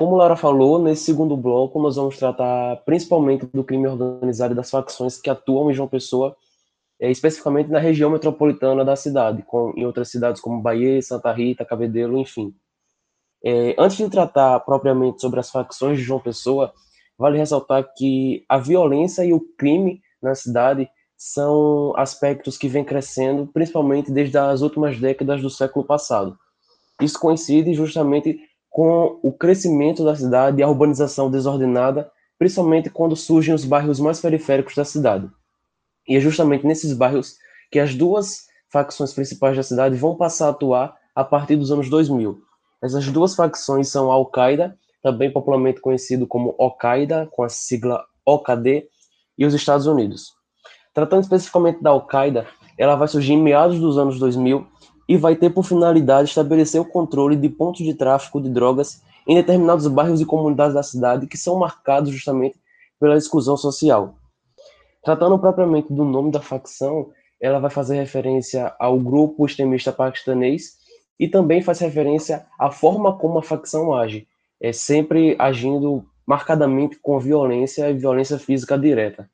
[0.00, 4.70] Como Lara falou, nesse segundo bloco nós vamos tratar principalmente do crime organizado e das
[4.70, 6.34] facções que atuam em João Pessoa,
[6.98, 11.66] é, especificamente na região metropolitana da cidade, com, em outras cidades como Bahia, Santa Rita,
[11.66, 12.54] Cabedelo, enfim.
[13.44, 16.72] É, antes de tratar propriamente sobre as facções de João Pessoa,
[17.18, 23.46] vale ressaltar que a violência e o crime na cidade são aspectos que vêm crescendo,
[23.48, 26.38] principalmente desde as últimas décadas do século passado.
[27.02, 33.54] Isso coincide justamente com o crescimento da cidade e a urbanização desordenada, principalmente quando surgem
[33.54, 35.28] os bairros mais periféricos da cidade.
[36.08, 37.36] E é justamente nesses bairros
[37.70, 41.90] que as duas facções principais da cidade vão passar a atuar a partir dos anos
[41.90, 42.40] 2000.
[42.82, 48.88] Essas duas facções são a Al-Qaeda, também popularmente conhecido como Al-Qaeda, com a sigla OKD,
[49.36, 50.34] e os Estados Unidos.
[50.94, 52.46] Tratando especificamente da Al-Qaeda,
[52.78, 54.66] ela vai surgir em meados dos anos 2000
[55.10, 59.34] e vai ter por finalidade estabelecer o controle de pontos de tráfico de drogas em
[59.34, 62.56] determinados bairros e comunidades da cidade que são marcados justamente
[63.00, 64.14] pela exclusão social.
[65.02, 70.76] Tratando propriamente do nome da facção, ela vai fazer referência ao grupo extremista paquistanês
[71.18, 74.28] e também faz referência à forma como a facção age,
[74.60, 79.28] é sempre agindo marcadamente com violência e violência física direta.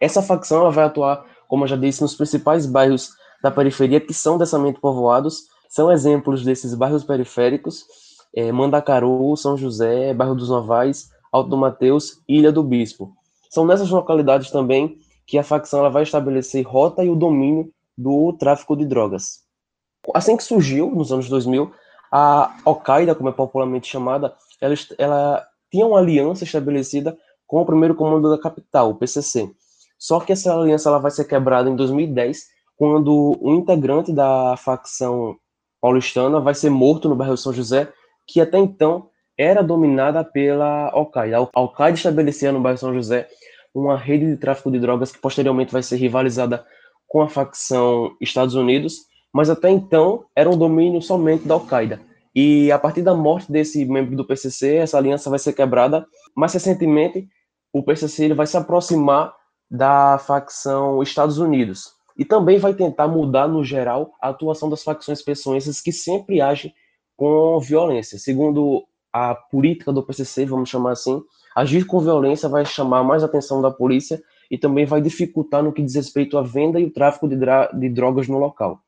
[0.00, 4.14] Essa facção ela vai atuar, como eu já disse, nos principais bairros da periferia que
[4.14, 5.44] são densamente povoados.
[5.68, 7.86] São exemplos desses bairros periféricos:
[8.34, 13.12] é, Mandacaru, São José, Bairro dos Novais, Alto do Mateus Ilha do Bispo.
[13.48, 18.32] São nessas localidades também que a facção ela vai estabelecer rota e o domínio do
[18.32, 19.40] tráfico de drogas.
[20.14, 21.70] Assim que surgiu, nos anos 2000,
[22.10, 27.94] a Al-Qaeda, como é popularmente chamada, ela, ela tinha uma aliança estabelecida com o primeiro
[27.94, 29.50] comando da capital, o PCC.
[29.98, 32.46] Só que essa aliança ela vai ser quebrada em 2010
[32.80, 35.36] quando um integrante da facção
[35.82, 37.92] paulistana vai ser morto no bairro São José,
[38.26, 41.42] que até então era dominada pela Al-Qaeda.
[41.42, 43.28] A Al-Qaeda estabelecia no bairro São José
[43.74, 46.64] uma rede de tráfico de drogas que posteriormente vai ser rivalizada
[47.06, 52.00] com a facção Estados Unidos, mas até então era um domínio somente da Al-Qaeda.
[52.34, 56.06] E a partir da morte desse membro do PCC, essa aliança vai ser quebrada.
[56.34, 57.28] Mais recentemente,
[57.74, 59.34] o PCC ele vai se aproximar
[59.70, 65.22] da facção Estados Unidos, e também vai tentar mudar, no geral, a atuação das facções
[65.22, 66.74] pessoenses que sempre agem
[67.16, 68.18] com violência.
[68.18, 71.20] Segundo a política do PCC, vamos chamar assim,
[71.54, 75.82] agir com violência vai chamar mais atenção da polícia e também vai dificultar no que
[75.82, 78.80] diz respeito à venda e o tráfico de, de drogas no local.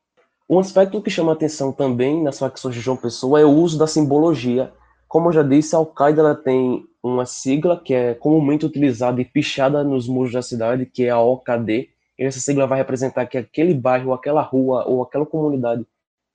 [0.49, 3.87] Um aspecto que chama atenção também nas facções de João Pessoa é o uso da
[3.87, 4.73] simbologia.
[5.07, 9.83] Como eu já disse, a Al-Qaeda tem uma sigla que é comumente utilizada e pichada
[9.83, 14.13] nos muros da cidade, que é a OKD, essa sigla vai representar que aquele bairro,
[14.13, 15.85] aquela rua ou aquela comunidade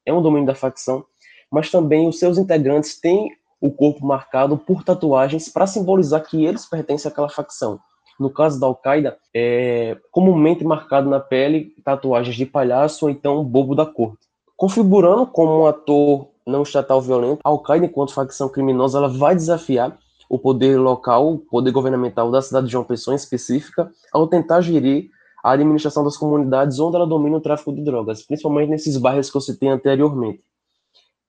[0.05, 1.05] é um domínio da facção,
[1.51, 6.67] mas também os seus integrantes têm o corpo marcado por tatuagens para simbolizar que eles
[6.67, 7.81] pertencem àquela facção.
[8.19, 13.75] No caso da Al-Qaeda, é comumente marcado na pele tatuagens de palhaço ou então bobo
[13.75, 14.27] da corte.
[14.57, 19.97] Configurando como um ator não estatal violento, a Al-Qaeda, enquanto facção criminosa, ela vai desafiar
[20.29, 24.61] o poder local, o poder governamental da cidade de João Pessoa em específica, ao tentar
[24.61, 25.11] gerir
[25.42, 29.37] a administração das comunidades onde ela domina o tráfico de drogas, principalmente nesses bairros que
[29.37, 30.42] eu citei anteriormente.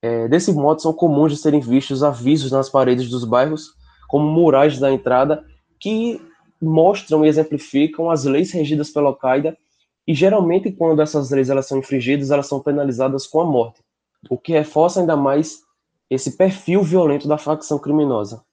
[0.02, 3.74] É, desse modo, são comuns de serem vistos avisos nas paredes dos bairros,
[4.08, 5.44] como murais da entrada,
[5.80, 6.22] que
[6.62, 9.58] mostram e exemplificam as leis regidas pela Al-Qaeda,
[10.08, 13.82] e geralmente, quando essas leis elas são infringidas, elas são penalizadas com a morte,
[14.30, 15.62] o que reforça ainda mais
[16.10, 18.44] esse perfil violento da facção criminosa.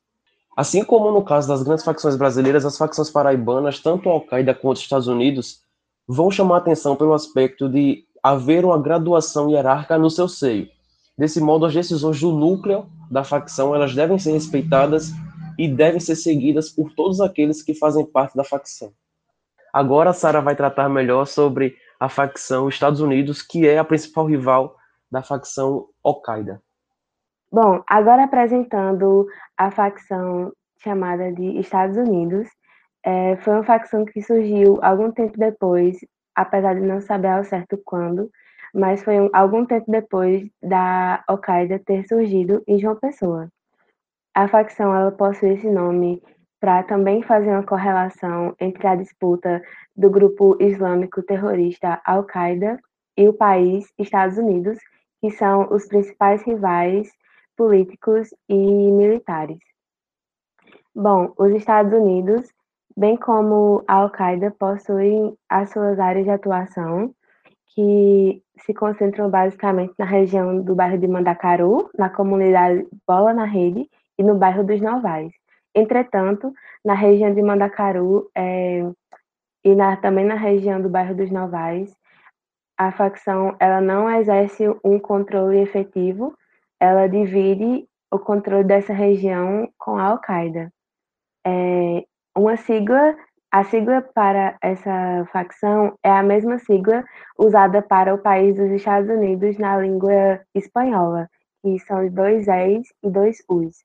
[0.57, 4.83] Assim como no caso das grandes facções brasileiras, as facções paraibanas, tanto Al-Qaeda quanto os
[4.83, 5.61] Estados Unidos,
[6.09, 10.67] vão chamar atenção pelo aspecto de haver uma graduação hierárquica no seu seio.
[11.17, 15.13] Desse modo, as decisões do núcleo da facção elas devem ser respeitadas
[15.59, 18.93] e devem ser seguidas por todos aqueles que fazem parte da facção.
[19.73, 24.25] Agora a Sara vai tratar melhor sobre a facção Estados Unidos, que é a principal
[24.27, 24.75] rival
[25.11, 26.63] da facção Al-Qaeda.
[27.57, 32.47] Bom, agora apresentando a facção chamada de Estados Unidos,
[33.03, 35.97] é, foi uma facção que surgiu algum tempo depois,
[36.35, 38.31] apesar de não saber ao certo quando,
[38.75, 43.49] mas foi um, algum tempo depois da Al-Qaeda ter surgido em João Pessoa.
[44.35, 46.23] A facção ela possui esse nome
[46.61, 49.63] para também fazer uma correlação entre a disputa
[49.97, 52.79] do grupo islâmico terrorista Al-Qaeda
[53.17, 54.79] e o país Estados Unidos,
[55.23, 57.09] que são os principais rivais
[57.57, 59.59] políticos e militares.
[60.95, 62.49] Bom, os Estados Unidos,
[62.97, 67.15] bem como a Al-Qaeda, possuem as suas áreas de atuação,
[67.75, 73.89] que se concentram basicamente na região do bairro de Mandacaru, na comunidade Bola na Rede
[74.19, 75.31] e no bairro dos Novais.
[75.75, 78.83] Entretanto, na região de Mandacaru é,
[79.63, 81.95] e na, também na região do bairro dos Novais,
[82.79, 86.35] a facção ela não exerce um controle efetivo,
[86.81, 90.73] ela divide o controle dessa região com a Al-Qaeda.
[91.47, 92.05] É,
[92.37, 93.17] uma sigla
[93.51, 97.03] a sigla para essa facção é a mesma sigla
[97.39, 101.29] usada para o país dos Estados Unidos na língua espanhola,
[101.63, 103.83] que são dois E's e dois U's.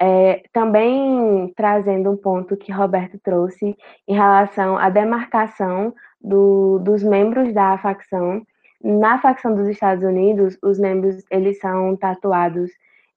[0.00, 7.52] É, também trazendo um ponto que Roberto trouxe em relação à demarcação do, dos membros
[7.52, 8.42] da facção.
[8.82, 12.70] Na facção dos Estados Unidos, os membros eles são tatuados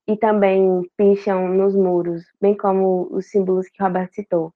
[0.06, 4.52] e também pincham nos muros, bem como os símbolos que Roberto citou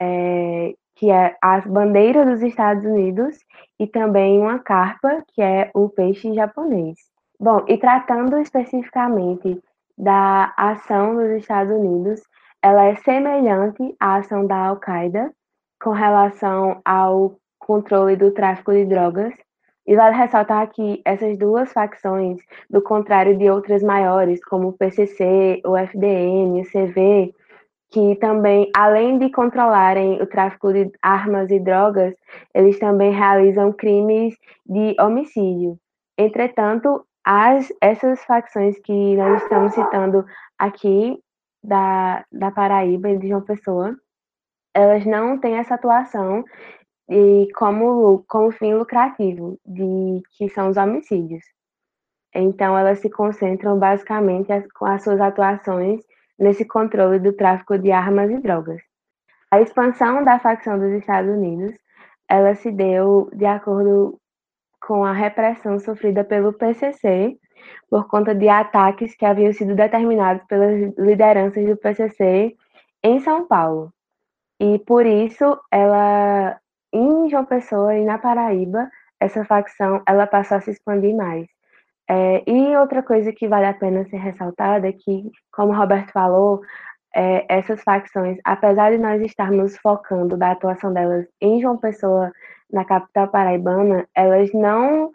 [0.00, 3.38] é, que é a bandeira dos Estados Unidos,
[3.78, 6.98] e também uma carpa, que é o peixe japonês.
[7.38, 9.62] Bom, e tratando especificamente
[9.96, 12.22] da ação dos Estados Unidos,
[12.62, 15.32] ela é semelhante à ação da Al-Qaeda
[15.82, 19.32] com relação ao controle do tráfico de drogas.
[19.90, 22.38] E vale ressaltar que essas duas facções,
[22.70, 27.34] do contrário de outras maiores, como o PCC, o FDN, o CV,
[27.90, 32.14] que também, além de controlarem o tráfico de armas e drogas,
[32.54, 35.76] eles também realizam crimes de homicídio.
[36.16, 40.24] Entretanto, as, essas facções que nós estamos citando
[40.56, 41.18] aqui
[41.64, 43.96] da, da Paraíba e de João Pessoa,
[44.72, 46.44] elas não têm essa atuação
[47.10, 51.42] e como, como fim lucrativo, de que são os homicídios.
[52.32, 56.00] Então, elas se concentram basicamente as, com as suas atuações
[56.38, 58.80] nesse controle do tráfico de armas e drogas.
[59.50, 61.76] A expansão da facção dos Estados Unidos,
[62.28, 64.16] ela se deu de acordo
[64.80, 67.36] com a repressão sofrida pelo PCC
[67.90, 72.56] por conta de ataques que haviam sido determinados pelas lideranças do PCC
[73.02, 73.92] em São Paulo.
[74.60, 76.60] E por isso, ela
[76.92, 81.46] em João Pessoa e na Paraíba, essa facção ela passou a se expandir mais.
[82.08, 86.10] É, e outra coisa que vale a pena ser ressaltada é que, como o Roberto
[86.12, 86.60] falou,
[87.14, 92.32] é, essas facções, apesar de nós estarmos focando da atuação delas em João Pessoa,
[92.72, 95.10] na capital paraibana, elas não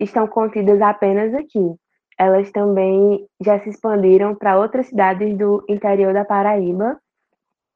[0.00, 1.74] estão contidas apenas aqui.
[2.18, 6.98] Elas também já se expandiram para outras cidades do interior da Paraíba,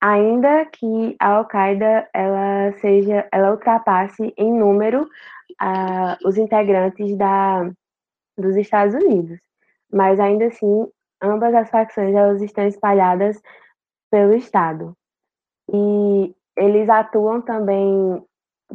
[0.01, 5.09] ainda que a Al-Qaeda ela seja, ela ultrapasse em número
[6.25, 7.71] os integrantes da
[8.37, 9.41] dos Estados Unidos.
[9.91, 10.87] Mas ainda assim,
[11.23, 13.41] ambas as facções elas estão espalhadas
[14.11, 14.95] pelo estado.
[15.73, 18.23] E eles atuam também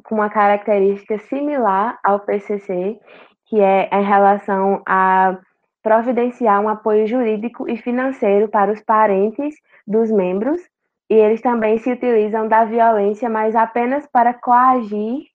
[0.04, 3.00] com uma característica similar ao PCC,
[3.46, 5.38] que é em relação a
[5.84, 9.56] providenciar um apoio jurídico e financeiro para os parentes
[9.86, 10.62] dos membros,
[11.12, 15.26] e eles também se utilizam da violência, mas apenas para coagir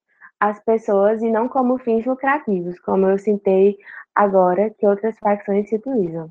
[0.40, 3.76] as pessoas e não como fins lucrativos, como eu citei
[4.14, 6.30] agora que outras facções se utilizam.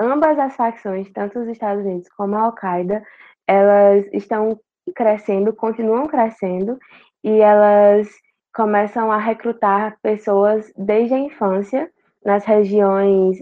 [0.00, 3.04] Ambas as facções, tanto os Estados Unidos como a Al-Qaeda,
[3.46, 4.58] elas estão
[4.96, 6.78] crescendo, continuam crescendo,
[7.22, 8.08] e elas
[8.54, 11.90] começam a recrutar pessoas desde a infância
[12.24, 13.38] nas regiões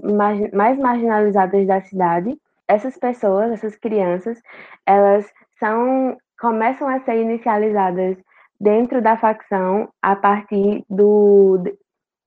[0.52, 2.36] mais marginalizadas da cidade.
[2.70, 4.40] Essas pessoas, essas crianças,
[4.86, 8.16] elas são começam a ser inicializadas
[8.60, 11.58] dentro da facção a partir do,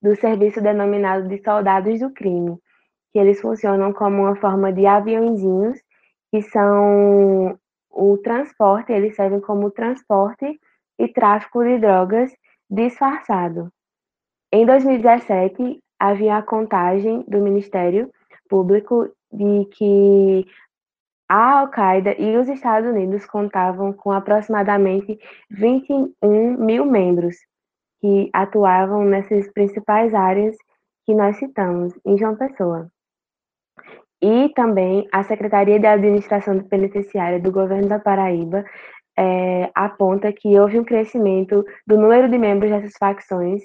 [0.01, 2.57] do serviço denominado de soldados do crime,
[3.13, 5.79] que eles funcionam como uma forma de aviãozinhos
[6.29, 7.57] que são
[7.89, 10.59] o transporte, eles servem como transporte
[10.99, 12.35] e tráfico de drogas
[12.69, 13.71] disfarçado.
[14.51, 18.11] Em 2017, havia a contagem do Ministério
[18.49, 20.45] Público de que
[21.27, 25.17] A Al-Qaeda e os Estados Unidos contavam com aproximadamente
[25.49, 26.13] 21
[26.57, 27.35] mil membros
[27.99, 30.55] que atuavam nessas principais áreas
[31.05, 32.89] que nós citamos em João Pessoa.
[34.21, 38.63] E também a Secretaria de Administração Penitenciária do Governo da Paraíba
[39.17, 43.61] é, aponta que houve um crescimento do número de membros dessas facções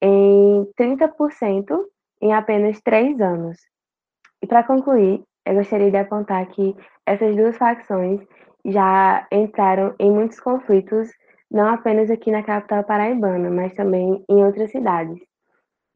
[0.00, 1.84] em 30%
[2.20, 3.71] em apenas três anos.
[4.42, 6.76] E para concluir, eu gostaria de apontar que
[7.06, 8.20] essas duas facções
[8.64, 11.08] já entraram em muitos conflitos,
[11.50, 15.18] não apenas aqui na capital paraibana, mas também em outras cidades.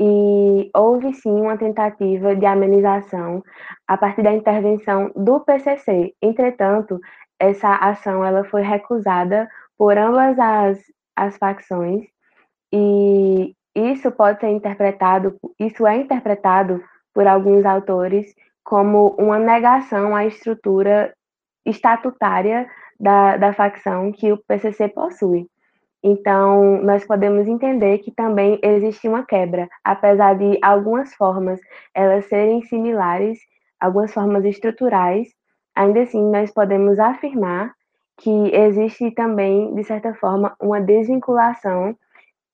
[0.01, 3.42] E houve sim uma tentativa de amenização
[3.88, 6.12] a partir da intervenção do PCC.
[6.20, 7.01] Entretanto,
[7.40, 10.78] essa ação ela foi recusada por ambas as,
[11.16, 12.05] as facções
[12.72, 16.82] e isso pode ser interpretado, isso é interpretado
[17.16, 21.14] por alguns autores como uma negação à estrutura
[21.64, 22.68] estatutária
[23.00, 25.46] da, da facção que o PCC possui.
[26.04, 31.58] Então, nós podemos entender que também existe uma quebra, apesar de algumas formas
[31.94, 33.38] elas serem similares,
[33.80, 35.26] algumas formas estruturais,
[35.74, 37.72] ainda assim nós podemos afirmar
[38.18, 41.96] que existe também, de certa forma, uma desvinculação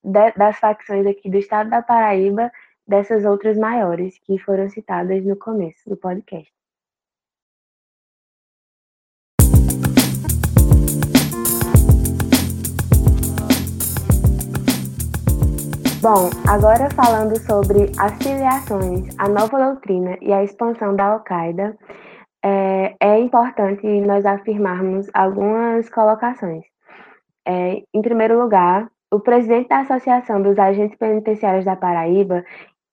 [0.05, 2.49] de, das facções aqui do estado da Paraíba
[2.93, 6.53] dessas outras maiores que foram citadas no começo do podcast.
[16.03, 21.75] Bom, agora falando sobre as filiações, a nova doutrina e a expansão da Al-Qaeda,
[22.45, 26.65] é, é, importante nós afirmarmos algumas colocações.
[27.49, 32.45] É, em primeiro lugar, o presidente da Associação dos Agentes Penitenciários da Paraíba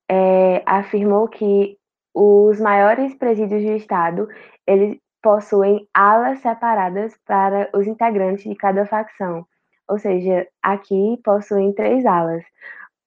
[0.10, 1.78] é, afirmou que
[2.14, 4.28] os maiores presídios do Estado
[4.66, 9.45] eles possuem alas separadas para os integrantes de cada facção.
[9.88, 12.43] Ou seja, aqui possuem três alas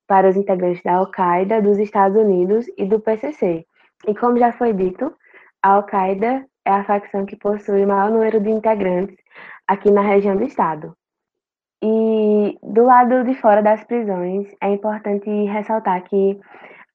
[0.07, 3.65] para os integrantes da Al-Qaeda, dos Estados Unidos e do PCC.
[4.07, 5.15] E como já foi dito,
[5.63, 9.17] a Al-Qaeda é a facção que possui o maior número de integrantes
[9.67, 10.95] aqui na região do estado.
[11.83, 16.39] E do lado de fora das prisões, é importante ressaltar que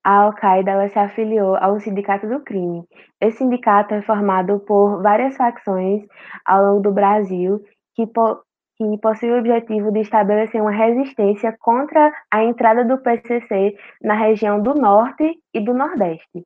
[0.04, 2.84] a Al-Qaeda se afiliou ao Sindicato do Crime.
[3.22, 6.04] Esse sindicato é formado por várias facções
[6.46, 7.62] ao longo do Brasil
[7.96, 14.14] que, que possui o objetivo de estabelecer uma resistência contra a entrada do PCC na
[14.14, 16.44] região do Norte e do Nordeste.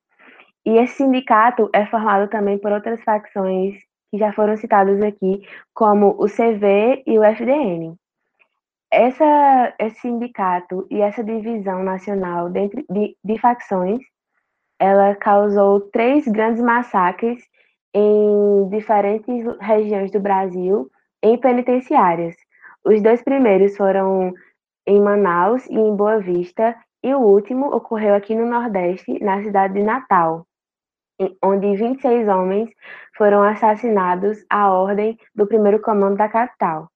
[0.66, 3.76] E esse sindicato é formado também por outras facções
[4.12, 5.42] que já foram citadas aqui,
[5.74, 7.96] como o CV e o FDN.
[8.92, 14.02] Essa, esse sindicato e essa divisão nacional dentro de, de facções,
[14.78, 17.42] ela causou três grandes massacres
[17.94, 20.90] em diferentes regiões do Brasil
[21.24, 22.36] em penitenciárias.
[22.84, 24.34] Os dois primeiros foram
[24.86, 29.76] em Manaus e em Boa Vista, e o último ocorreu aqui no Nordeste, na cidade
[29.76, 30.46] de Natal,
[31.44, 32.70] onde 26 homens
[33.16, 36.90] foram assassinados à ordem do primeiro comando da capital.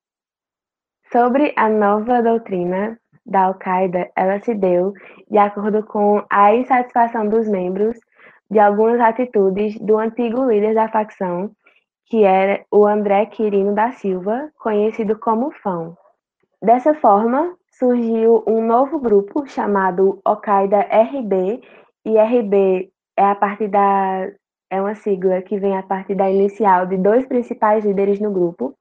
[1.12, 4.94] Sobre a nova doutrina da Al-Qaeda, ela se deu
[5.30, 7.98] de acordo com a insatisfação dos membros
[8.50, 11.52] de algumas atitudes do antigo líder da facção,
[12.08, 15.98] que era o André Quirino da Silva, conhecido como Fão.
[16.62, 21.62] Dessa forma, surgiu um novo grupo chamado Al-Qaeda RB,
[22.06, 24.28] e RB é a partir da
[24.70, 28.76] é uma sigla que vem a partir da inicial de dois principais líderes no grupo.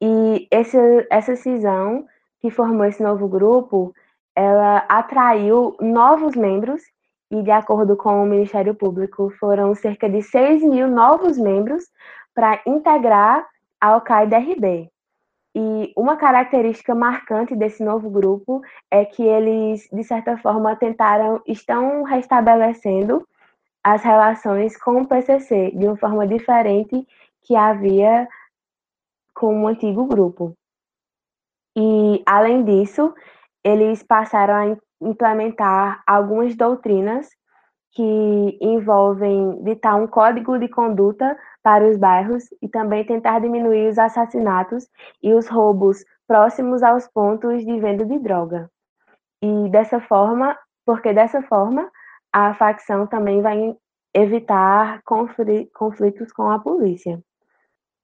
[0.00, 0.78] E esse,
[1.10, 2.06] essa cisão
[2.40, 3.94] que formou esse novo grupo,
[4.34, 6.82] ela atraiu novos membros
[7.30, 11.84] e, de acordo com o Ministério Público, foram cerca de 6 mil novos membros
[12.34, 13.46] para integrar
[13.80, 14.90] a Al-Qaeda RB.
[15.54, 22.04] E uma característica marcante desse novo grupo é que eles, de certa forma, tentaram, estão
[22.04, 23.26] restabelecendo
[23.82, 27.06] as relações com o PCC de uma forma diferente
[27.42, 28.28] que havia
[29.40, 30.54] com o antigo grupo.
[31.74, 33.14] E, além disso,
[33.64, 37.26] eles passaram a implementar algumas doutrinas
[37.92, 43.98] que envolvem ditar um código de conduta para os bairros e também tentar diminuir os
[43.98, 44.86] assassinatos
[45.22, 48.70] e os roubos próximos aos pontos de venda de droga.
[49.42, 51.90] E dessa forma, porque dessa forma,
[52.30, 53.74] a facção também vai
[54.14, 57.18] evitar conflitos com a polícia.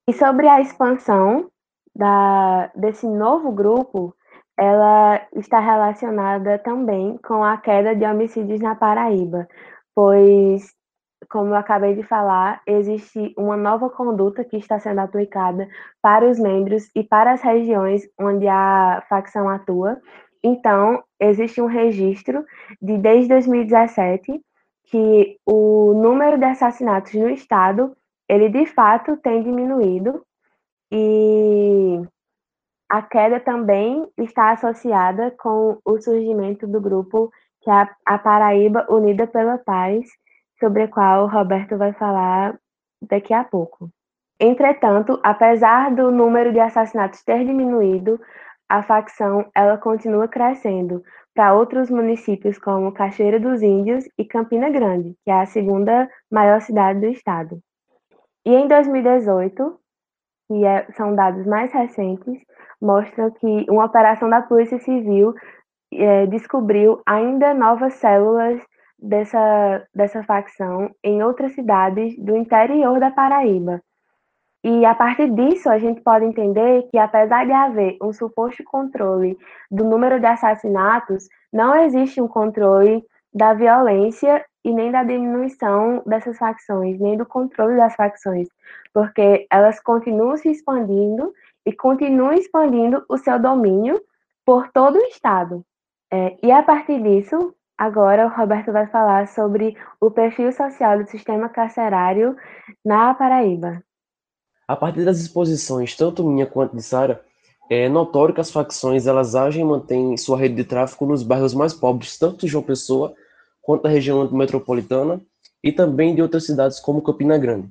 [0.08, 1.50] E sobre a expansão
[1.94, 4.14] da, desse novo grupo,
[4.58, 9.48] ela está relacionada também com a queda de homicídios na Paraíba,
[9.94, 10.76] pois
[11.30, 15.68] como eu acabei de falar, existe uma nova conduta que está sendo aplicada
[16.00, 19.98] para os membros e para as regiões onde a facção atua.
[20.42, 22.44] Então, existe um registro
[22.80, 24.40] de desde 2017
[24.84, 27.96] que o número de assassinatos no estado,
[28.28, 30.24] ele de fato tem diminuído
[30.90, 32.00] e
[32.88, 37.30] a queda também está associada com o surgimento do grupo
[37.66, 40.06] que é a Paraíba Unida pela Paz,
[40.60, 42.56] sobre a qual o Roberto vai falar
[43.02, 43.90] daqui a pouco.
[44.38, 48.20] Entretanto, apesar do número de assassinatos ter diminuído,
[48.68, 51.02] a facção ela continua crescendo
[51.34, 56.60] para outros municípios como Cachoeira dos Índios e Campina Grande, que é a segunda maior
[56.60, 57.60] cidade do estado.
[58.46, 59.76] E em 2018,
[60.46, 62.40] que é, são dados mais recentes,
[62.80, 65.34] mostram que uma operação da Polícia Civil
[65.92, 68.62] é, descobriu ainda novas células
[68.96, 73.82] dessa, dessa facção em outras cidades do interior da Paraíba.
[74.62, 79.36] E a partir disso, a gente pode entender que, apesar de haver um suposto controle
[79.68, 86.36] do número de assassinatos, não existe um controle da violência e nem da diminuição dessas
[86.36, 88.48] facções, nem do controle das facções,
[88.92, 91.32] porque elas continuam se expandindo
[91.64, 94.02] e continuam expandindo o seu domínio
[94.44, 95.64] por todo o Estado.
[96.12, 101.10] É, e a partir disso, Agora, o Roberto vai falar sobre o perfil social do
[101.10, 102.34] sistema carcerário
[102.82, 103.82] na Paraíba.
[104.66, 107.22] A partir das exposições, tanto minha quanto de Sara,
[107.68, 111.52] é notório que as facções elas agem e mantêm sua rede de tráfico nos bairros
[111.52, 113.14] mais pobres, tanto de João Pessoa
[113.66, 115.20] quanto da região metropolitana
[115.60, 117.68] e também de outras cidades como Campina Grande.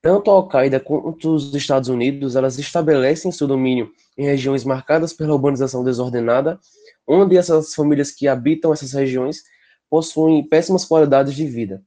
[0.00, 5.34] Tanto a Al-Qaeda quanto os Estados Unidos, elas estabelecem seu domínio em regiões marcadas pela
[5.34, 6.58] urbanização desordenada
[7.06, 9.42] onde essas famílias que habitam essas regiões
[9.90, 11.82] possuem péssimas qualidades de vida.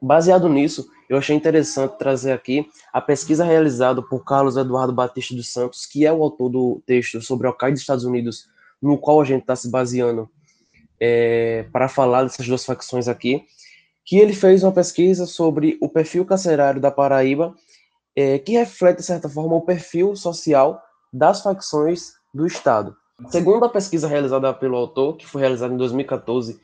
[0.00, 5.52] Baseado nisso, eu achei interessante trazer aqui a pesquisa realizada por Carlos Eduardo Batista dos
[5.52, 8.46] Santos, que é o autor do texto sobre Al-Qaeda dos Estados Unidos,
[8.80, 10.30] no qual a gente está se baseando
[11.00, 13.44] é, para falar dessas duas facções aqui,
[14.04, 17.54] que ele fez uma pesquisa sobre o perfil carcerário da Paraíba,
[18.14, 20.82] é, que reflete, de certa forma, o perfil social
[21.12, 22.96] das facções do Estado.
[23.28, 26.60] Segundo a pesquisa realizada pelo autor, que foi realizada em 2014,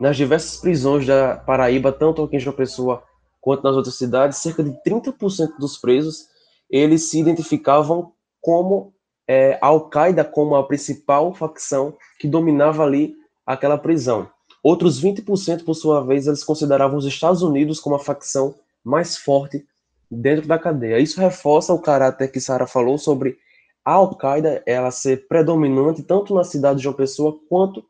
[0.00, 3.02] nas diversas prisões da Paraíba, tanto aqui em João Pessoa
[3.40, 6.28] quanto nas outras cidades, cerca de 30% dos presos
[6.70, 8.92] eles se identificavam como
[9.28, 13.14] é, Al-Qaeda como a principal facção que dominava ali
[13.46, 14.28] aquela prisão.
[14.62, 19.64] Outros 20%, por sua vez, eles consideravam os Estados Unidos como a facção mais forte
[20.10, 20.98] dentro da cadeia.
[20.98, 23.36] Isso reforça o caráter que Sara falou sobre
[23.84, 27.84] a Al-Qaeda ela ser predominante tanto na cidade de João Pessoa quanto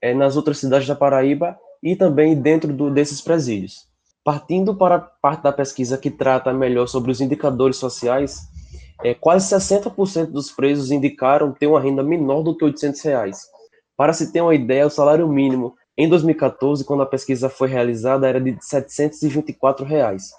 [0.00, 3.86] é, nas outras cidades da Paraíba e também dentro do, desses presídios.
[4.24, 8.48] Partindo para a parte da pesquisa que trata melhor sobre os indicadores sociais,
[9.04, 13.46] é, quase 60% dos presos indicaram ter uma renda menor do que 800 reais.
[13.96, 18.28] Para se ter uma ideia, o salário mínimo em 2014, quando a pesquisa foi realizada,
[18.28, 20.30] era de 724 reais.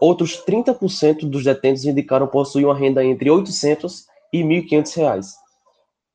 [0.00, 5.28] Outros 30% dos detentos indicaram possuir uma renda entre 800 e R$ 1.500.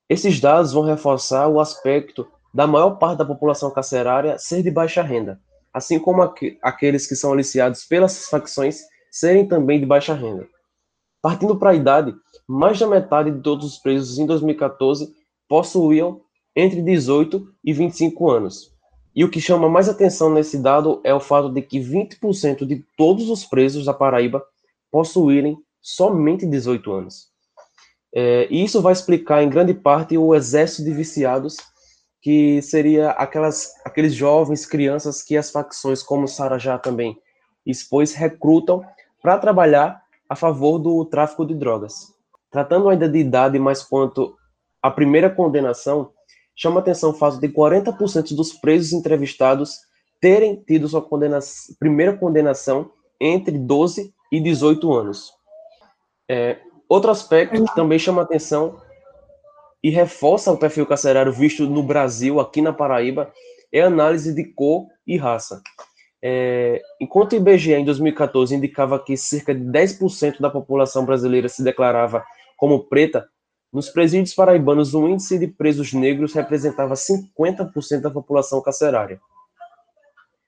[0.07, 5.01] Esses dados vão reforçar o aspecto da maior parte da população carcerária ser de baixa
[5.01, 5.39] renda,
[5.73, 10.47] assim como aqu aqueles que são aliciados pelas facções serem também de baixa renda.
[11.21, 12.15] Partindo para a idade,
[12.47, 15.11] mais da metade de todos os presos em 2014
[15.47, 16.21] possuíam
[16.55, 18.73] entre 18 e 25 anos.
[19.15, 22.85] E o que chama mais atenção nesse dado é o fato de que 20% de
[22.95, 24.43] todos os presos da Paraíba
[24.91, 27.29] possuírem somente 18 anos.
[28.13, 31.57] É, e isso vai explicar, em grande parte, o exército de viciados,
[32.21, 37.17] que seria aquelas, aqueles jovens, crianças que as facções, como Sara já também
[37.65, 38.83] expôs, recrutam
[39.21, 42.13] para trabalhar a favor do tráfico de drogas.
[42.51, 44.35] Tratando ainda de idade, mais quanto
[44.81, 46.11] à primeira condenação,
[46.59, 49.77] chama atenção o fato de 40% dos presos entrevistados
[50.19, 51.39] terem tido sua condena
[51.79, 55.31] primeira condenação entre 12 e 18 anos.
[56.29, 58.81] É, Outro aspecto que também chama atenção
[59.83, 63.31] e reforça o perfil carcerário visto no Brasil, aqui na Paraíba,
[63.71, 65.61] é a análise de cor e raça.
[66.21, 71.63] É, enquanto o IBGE em 2014 indicava que cerca de 10% da população brasileira se
[71.63, 72.25] declarava
[72.57, 73.29] como preta,
[73.71, 79.21] nos presídios paraibanos o índice de presos negros representava 50% da população carcerária.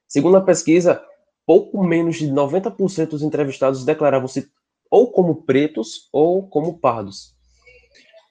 [0.07, 1.01] Segundo a pesquisa,
[1.45, 4.49] pouco menos de 90% dos entrevistados declaravam-se
[4.89, 7.33] ou como pretos ou como pardos.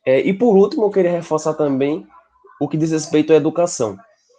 [0.05, 2.07] É, e por último, eu queria reforçar também
[2.61, 3.97] o que diz respeito à educação.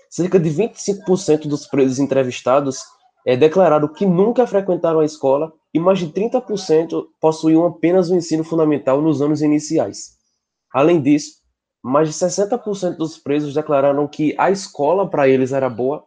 [0.09, 2.83] Cerca de 25% dos presos entrevistados
[3.25, 8.43] é, declararam que nunca frequentaram a escola e mais de 30% possuíam apenas o ensino
[8.43, 10.20] fundamental nos anos iniciais.
[10.73, 11.41] Além disso,
[11.83, 16.05] mais de 60% dos presos declararam que a escola para eles era boa,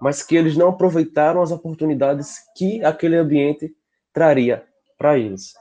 [0.00, 3.74] mas que eles não aproveitaram as oportunidades que aquele ambiente
[4.12, 4.64] traria
[4.98, 5.52] para eles.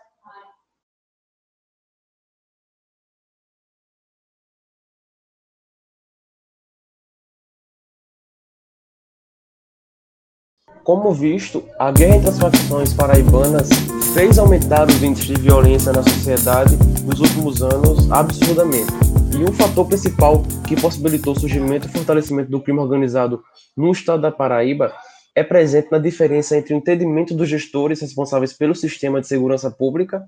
[10.85, 13.69] Como visto, a guerra entre as facções paraibanas
[14.13, 18.93] fez aumentar os índices de violência na sociedade nos últimos anos absurdamente.
[19.33, 23.43] E um fator principal que possibilitou o surgimento e fortalecimento do crime organizado
[23.75, 24.93] no estado da Paraíba
[25.33, 30.23] é presente na diferença entre o entendimento dos gestores responsáveis pelo sistema de segurança pública,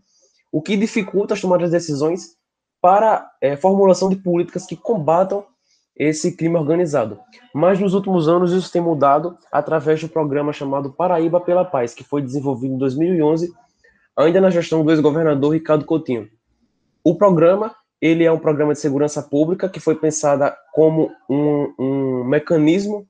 [0.51, 2.31] o que dificulta as tomadas de decisões
[2.81, 5.45] para a é, formulação de políticas que combatam
[5.97, 7.19] esse crime organizado.
[7.53, 12.03] Mas nos últimos anos isso tem mudado através do programa chamado Paraíba pela Paz, que
[12.03, 13.51] foi desenvolvido em 2011,
[14.15, 16.29] ainda na gestão do ex-governador Ricardo Coutinho.
[17.03, 22.23] O programa ele é um programa de segurança pública que foi pensado como um, um
[22.23, 23.07] mecanismo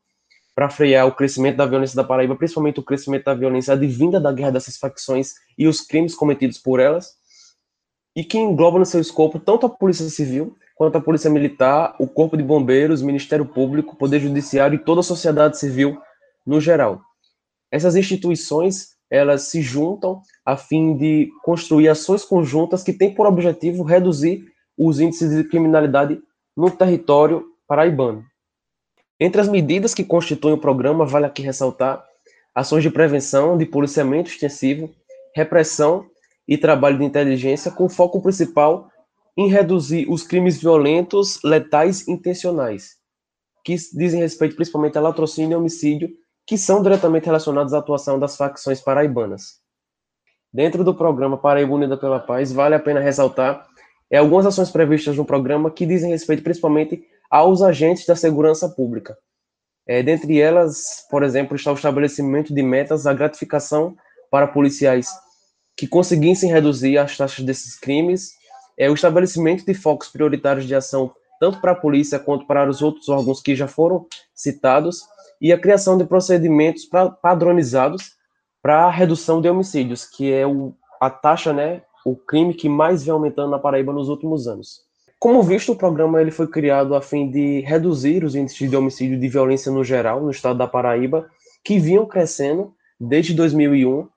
[0.56, 4.32] para frear o crescimento da violência da Paraíba, principalmente o crescimento da violência advinda da
[4.32, 7.16] guerra dessas facções e os crimes cometidos por elas,
[8.16, 12.08] e que engloba no seu escopo tanto a Polícia Civil quanto a Polícia Militar, o
[12.08, 15.98] Corpo de Bombeiros, Ministério Público, Poder Judiciário e toda a sociedade civil
[16.46, 17.02] no geral.
[17.72, 23.84] Essas instituições, elas se juntam a fim de construir ações conjuntas que têm por objetivo
[23.84, 24.46] reduzir
[24.78, 26.20] os índices de criminalidade
[26.56, 28.24] no território paraibano.
[29.20, 32.06] Entre as medidas que constituem o programa, vale aqui ressaltar
[32.54, 34.92] ações de prevenção, de policiamento extensivo,
[35.36, 36.06] repressão
[36.48, 38.90] e trabalho de inteligência, com foco principal
[39.38, 42.96] em reduzir os crimes violentos, letais intencionais,
[43.64, 46.10] que dizem respeito principalmente a latrocínio e homicídio,
[46.46, 49.60] que são diretamente relacionados à atuação das facções paraibanas.
[50.52, 53.68] Dentro do programa Paraíba Unida pela Paz, vale a pena ressaltar
[54.10, 59.18] é, algumas ações previstas no programa que dizem respeito principalmente aos agentes da segurança pública.
[59.86, 63.96] É, dentre elas, por exemplo, está o estabelecimento de metas, a gratificação
[64.32, 65.12] para policiais
[65.76, 68.37] que conseguissem reduzir as taxas desses crimes
[68.78, 72.82] é o estabelecimento de focos prioritários de ação tanto para a polícia quanto para os
[72.82, 75.02] outros órgãos que já foram citados
[75.40, 76.88] e a criação de procedimentos
[77.22, 78.16] padronizados
[78.62, 83.04] para a redução de homicídios, que é o, a taxa, né, o crime que mais
[83.04, 84.82] vem aumentando na Paraíba nos últimos anos.
[85.20, 89.16] Como visto, o programa ele foi criado a fim de reduzir os índices de homicídio
[89.16, 91.28] e de violência no geral no estado da Paraíba,
[91.64, 94.08] que vinham crescendo desde 2001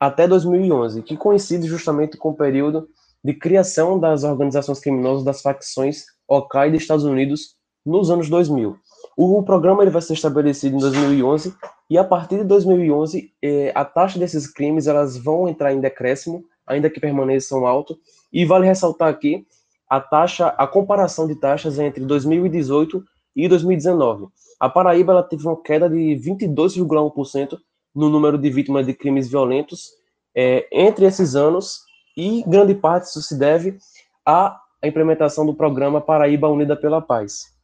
[0.00, 2.88] até 2011, que coincide justamente com o período
[3.28, 8.74] de criação das organizações criminosas das facções Al-Qaeda dos Estados Unidos nos anos 2000.
[9.18, 11.54] O programa ele vai ser estabelecido em 2011
[11.90, 16.42] e a partir de 2011 eh, a taxa desses crimes elas vão entrar em decréscimo,
[16.66, 17.98] ainda que permaneçam alto.
[18.32, 19.46] E vale ressaltar aqui
[19.90, 23.04] a taxa, a comparação de taxas entre 2018
[23.36, 24.28] e 2019.
[24.58, 27.58] A Paraíba ela teve uma queda de 22,1%
[27.94, 29.90] no número de vítimas de crimes violentos
[30.34, 31.86] eh, entre esses anos
[32.18, 33.78] e grande parte disso se deve
[34.26, 37.56] à implementação do programa Paraíba Unida pela Paz.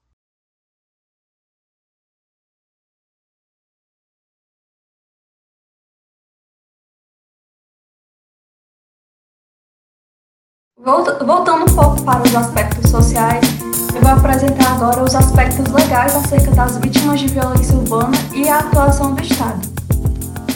[10.78, 13.42] Voltando um pouco para os aspectos sociais,
[13.92, 18.60] eu vou apresentar agora os aspectos legais acerca das vítimas de violência urbana e a
[18.60, 19.60] atuação do Estado.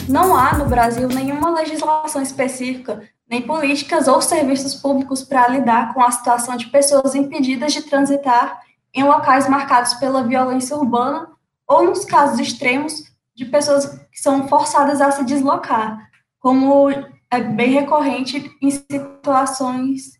[0.08, 6.02] Não há no Brasil nenhuma legislação específica nem políticas ou serviços públicos para lidar com
[6.02, 8.60] a situação de pessoas impedidas de transitar
[8.94, 11.28] em locais marcados pela violência urbana
[11.66, 13.04] ou, nos casos extremos,
[13.34, 16.08] de pessoas que são forçadas a se deslocar,
[16.40, 16.90] como
[17.30, 20.18] é bem recorrente em situações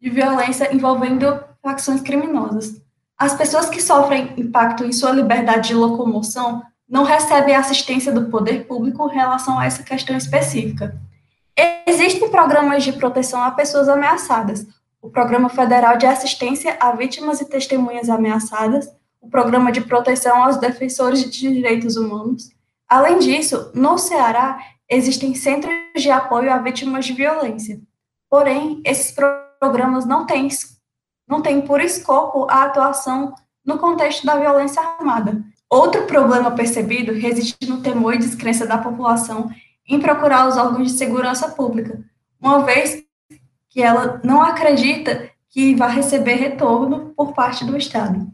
[0.00, 2.82] de violência envolvendo facções criminosas.
[3.16, 8.66] As pessoas que sofrem impacto em sua liberdade de locomoção não recebem assistência do poder
[8.66, 10.96] público em relação a essa questão específica.
[11.86, 14.64] Existem programas de proteção a pessoas ameaçadas.
[15.02, 18.88] O Programa Federal de Assistência a Vítimas e Testemunhas Ameaçadas,
[19.20, 22.50] o Programa de Proteção aos Defensores de Direitos Humanos.
[22.88, 27.80] Além disso, no Ceará, existem centros de apoio a vítimas de violência.
[28.30, 29.14] Porém, esses
[29.58, 30.48] programas não têm,
[31.26, 33.34] não têm por escopo a atuação
[33.64, 35.42] no contexto da violência armada.
[35.68, 39.50] Outro problema percebido reside no temor e descrença da população
[39.88, 42.00] em procurar os órgãos de segurança pública,
[42.40, 43.02] uma vez
[43.70, 48.28] que ela não acredita que vai receber retorno por parte do Estado.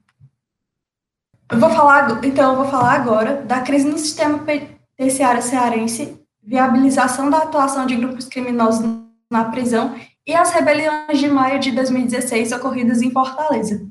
[1.51, 7.31] Eu vou falar, então, eu vou falar agora da crise no sistema penitenciária cearense, viabilização
[7.31, 8.85] da atuação de grupos criminosos
[9.31, 9.95] na prisão
[10.27, 13.87] e as rebeliões de maio de 2016 ocorridas em Fortaleza.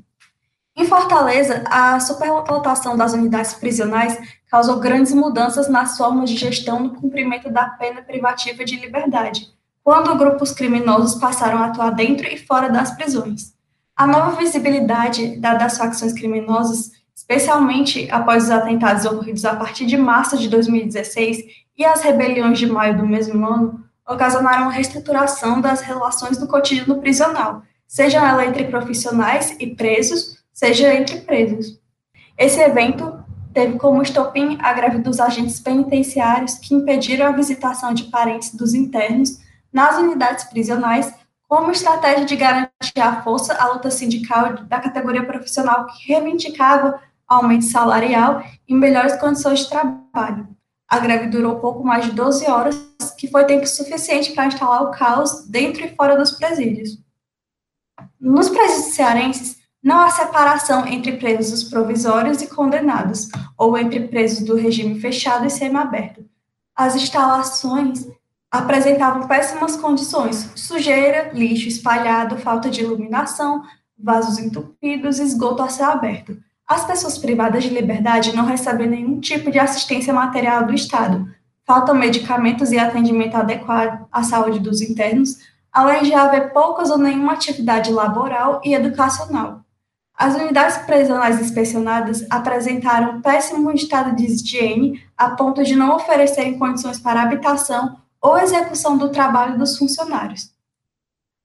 [0.76, 4.18] Em Fortaleza, a superlotação das unidades prisionais
[4.50, 9.48] causou grandes mudanças nas formas de gestão no cumprimento da pena privativa de liberdade,
[9.84, 13.54] quando grupos criminosos passaram a atuar dentro e fora das prisões.
[13.96, 20.36] A nova visibilidade das facções criminosas, especialmente após os atentados ocorridos a partir de março
[20.36, 21.44] de 2016
[21.78, 27.00] e as rebeliões de maio do mesmo ano, ocasionaram uma reestruturação das relações no cotidiano
[27.00, 31.78] prisional, sejam elas entre profissionais e presos, seja entre presos.
[32.38, 38.04] Esse evento teve como estopim a greve dos agentes penitenciários que impediram a visitação de
[38.04, 39.38] parentes dos internos
[39.72, 41.12] nas unidades prisionais
[41.48, 47.64] como estratégia de garantir a força à luta sindical da categoria profissional que reivindicava aumento
[47.64, 50.48] salarial e melhores condições de trabalho.
[50.88, 52.76] A greve durou pouco mais de 12 horas,
[53.18, 56.98] que foi tempo suficiente para instalar o caos dentro e fora dos presídios.
[58.20, 63.28] Nos presídios cearenses, não há separação entre presos provisórios e condenados,
[63.58, 66.24] ou entre presos do regime fechado e semiaberto.
[66.74, 68.08] As instalações
[68.50, 73.62] apresentavam péssimas condições: sujeira, lixo espalhado, falta de iluminação,
[73.98, 76.34] vasos entupidos, esgoto a céu aberto.
[76.66, 81.28] As pessoas privadas de liberdade não recebem nenhum tipo de assistência material do Estado.
[81.66, 85.36] Faltam medicamentos e atendimento adequado à saúde dos internos,
[85.70, 89.63] além de haver poucas ou nenhuma atividade laboral e educacional.
[90.24, 96.98] As unidades prisionais inspecionadas apresentaram péssimo estado de higiene a ponto de não oferecerem condições
[96.98, 100.48] para habitação ou execução do trabalho dos funcionários.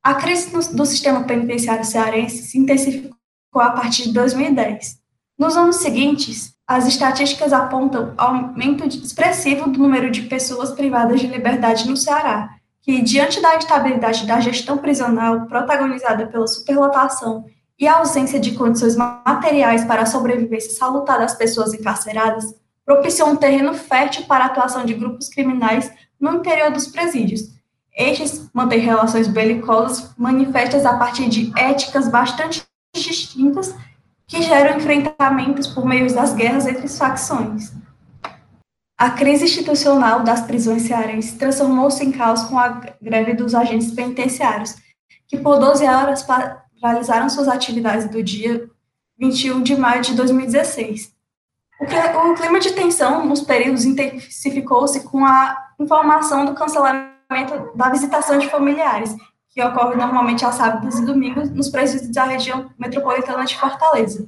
[0.02, 3.12] A crise do sistema penitenciário cearense se intensificou
[3.56, 4.98] a partir de 2010.
[5.38, 11.86] Nos anos seguintes, as estatísticas apontam aumento expressivo do número de pessoas privadas de liberdade
[11.86, 17.44] no Ceará, que, diante da instabilidade da gestão prisional protagonizada pela superlotação
[17.80, 22.54] e a ausência de condições materiais para a sobrevivência salutar das pessoas encarceradas,
[22.86, 27.58] propiciou um terreno fértil para a atuação de grupos criminais no interior dos presídios.
[27.96, 32.64] Estes mantêm relações belicosas manifestas a partir de éticas bastante
[32.94, 33.74] distintas
[34.28, 37.74] que geram enfrentamentos por meio das guerras entre as facções.
[38.98, 44.76] A crise institucional das prisões cearenses transformou-se em caos com a greve dos agentes penitenciários,
[45.28, 46.24] que por 12 horas
[46.82, 48.70] realizaram suas atividades do dia
[49.18, 51.14] 21 de maio de 2016.
[51.82, 58.50] O clima de tensão nos períodos intensificou-se com a informação do cancelamento da visitação de
[58.50, 59.16] familiares,
[59.50, 64.28] que ocorre normalmente aos sábados e domingos nos presídios da região metropolitana de Fortaleza.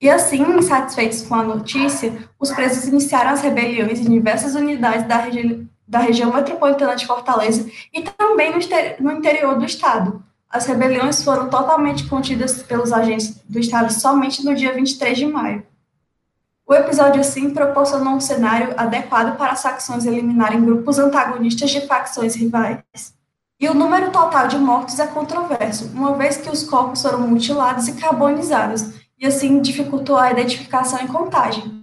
[0.00, 5.16] E assim, insatisfeitos com a notícia, os presos iniciaram as rebeliões em diversas unidades da,
[5.16, 8.58] regi da região metropolitana de Fortaleza e também no,
[9.00, 14.54] no interior do estado, as rebeliões foram totalmente contidas pelos agentes do Estado somente no
[14.54, 15.62] dia 23 de maio.
[16.66, 22.34] O episódio, assim, proporcionou um cenário adequado para as facções eliminarem grupos antagonistas de facções
[22.34, 22.82] rivais.
[23.60, 27.88] E o número total de mortos é controverso, uma vez que os corpos foram mutilados
[27.88, 31.78] e carbonizados, e assim dificultou a identificação e contagem.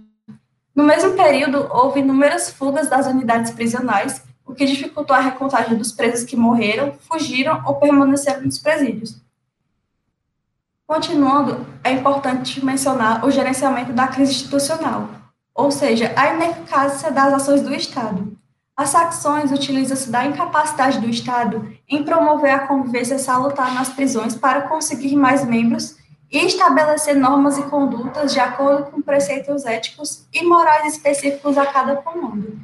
[0.74, 5.92] No mesmo período, houve inúmeras fugas das unidades prisionais, o que dificultou a recontagem dos
[5.92, 9.20] presos que morreram, fugiram ou permaneceram nos presídios.
[10.86, 15.08] Continuando, é importante mencionar o gerenciamento da crise institucional,
[15.52, 18.38] ou seja, a ineficácia das ações do Estado.
[18.76, 24.62] As facções utilizam-se da incapacidade do Estado em promover a convivência salutar nas prisões para
[24.62, 25.96] conseguir mais membros
[26.30, 31.96] e estabelecer normas e condutas de acordo com preceitos éticos e morais específicos a cada
[31.96, 32.58] comando.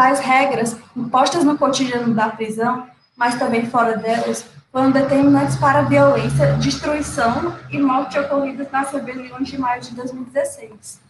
[0.00, 5.82] Tais regras, impostas no cotidiano da prisão, mas também fora delas, foram determinantes para a
[5.82, 11.02] violência, destruição e morte ocorridas nas rebeliões de maio de 2016.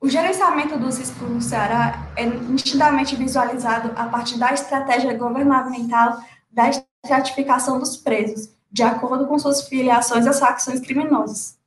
[0.00, 6.70] O gerenciamento dos riscos no Ceará é nitidamente visualizado a partir da estratégia governamental da
[6.70, 11.58] estratificação dos presos, de acordo com suas filiações às facções criminosas.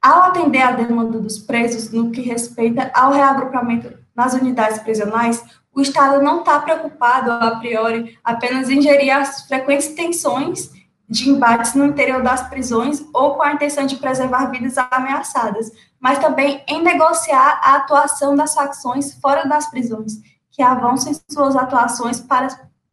[0.00, 5.44] Ao atender à demanda dos presos no que respeita ao reagrupamento nas unidades prisionais,
[5.76, 10.70] o Estado não está preocupado, a priori, apenas em gerir as frequentes tensões
[11.06, 15.70] de embates no interior das prisões ou com a intenção de preservar vidas ameaçadas,
[16.00, 20.14] mas também em negociar a atuação das facções fora das prisões,
[20.50, 22.48] que avançam suas atuações para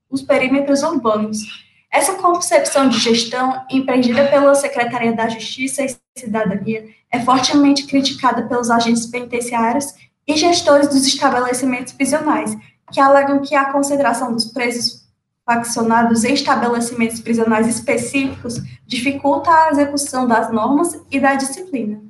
[0.09, 1.38] os perímetros urbanos.
[1.89, 8.69] Essa concepção de gestão, empreendida pela Secretaria da Justiça e Cidadania, é fortemente criticada pelos
[8.69, 9.93] agentes penitenciários
[10.27, 12.57] e gestores dos estabelecimentos prisionais,
[12.93, 15.03] que alegam que a concentração dos presos
[15.45, 22.01] faccionados em estabelecimentos prisionais específicos dificulta a execução das normas e da disciplina.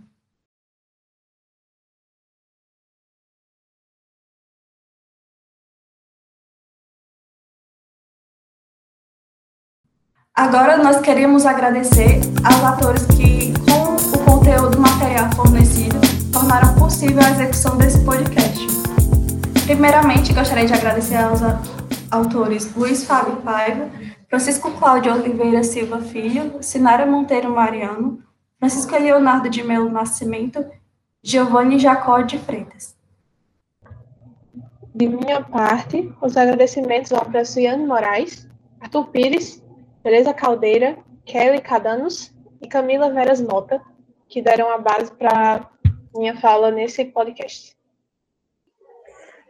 [10.35, 15.99] Agora nós queremos agradecer aos atores que, com o conteúdo material fornecido,
[16.31, 18.72] tornaram possível a execução desse podcast.
[19.65, 21.39] Primeiramente, gostaria de agradecer aos
[22.11, 23.89] autores Luiz Fábio Paiva,
[24.27, 28.21] Francisco Cláudio Oliveira Silva Filho, Sinara Monteiro Mariano,
[28.59, 30.65] Francisco Leonardo de Melo Nascimento,
[31.21, 32.95] Giovanni Jacó de Freitas.
[34.93, 37.25] De minha parte, os agradecimentos ao
[37.57, 38.47] Ian Moraes,
[38.81, 39.63] Arthur Pires
[40.03, 43.81] Teresa Caldeira, Kelly Cadanos e Camila Veras Mota,
[44.27, 45.69] que deram a base para
[46.13, 47.73] minha fala nesse podcast.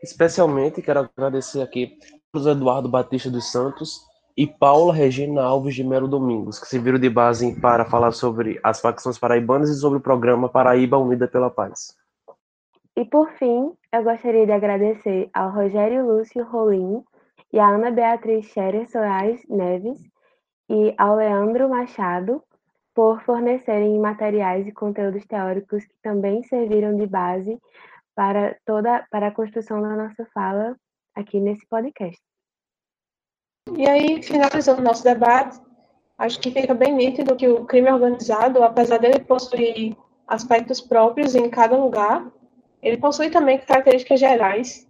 [0.04, 1.98] Especialmente quero agradecer aqui
[2.36, 4.02] José Eduardo Batista dos Santos
[4.36, 8.82] e Paula Regina Alves de Melo Domingos, que serviram de base para falar sobre as
[8.82, 11.96] facções paraibanas e sobre o programa Paraíba Unida pela Paz.
[12.98, 17.02] E por fim, eu gostaria de agradecer ao Rogério Lúcio Rolim
[17.54, 20.00] e à Ana Beatriz Scherer Soares Neves,
[20.70, 22.44] e ao Leandro Machado
[22.94, 27.58] por fornecerem materiais e conteúdos teóricos que também serviram de base
[28.16, 30.76] para toda para a construção da nossa fala
[31.16, 32.22] aqui nesse podcast.
[33.78, 35.60] E aí, finalizando o nosso debate,
[36.18, 39.96] acho que fica bem nítido que o crime organizado, apesar dele possuir
[40.28, 42.30] aspectos próprios em cada lugar,
[42.82, 44.88] ele possui também características gerais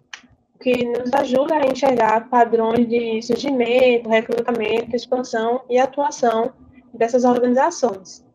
[0.60, 6.54] que nos ajuda a enxergar padrões de surgimento, recrutamento, expansão e atuação
[6.94, 8.26] dessas organizações.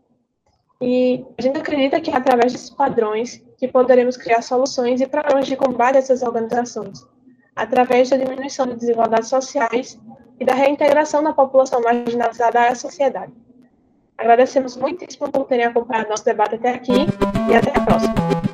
[0.80, 5.56] E a gente acredita que através desses padrões que poderemos criar soluções e programas de
[5.56, 7.04] combate a essas organizações,
[7.54, 10.00] através da diminuição de desigualdades sociais
[10.38, 13.32] e da reintegração da população marginalizada à sociedade.
[14.16, 17.06] Agradecemos muitíssimo por terem acompanhado nosso debate até aqui
[17.50, 18.47] e até a próxima.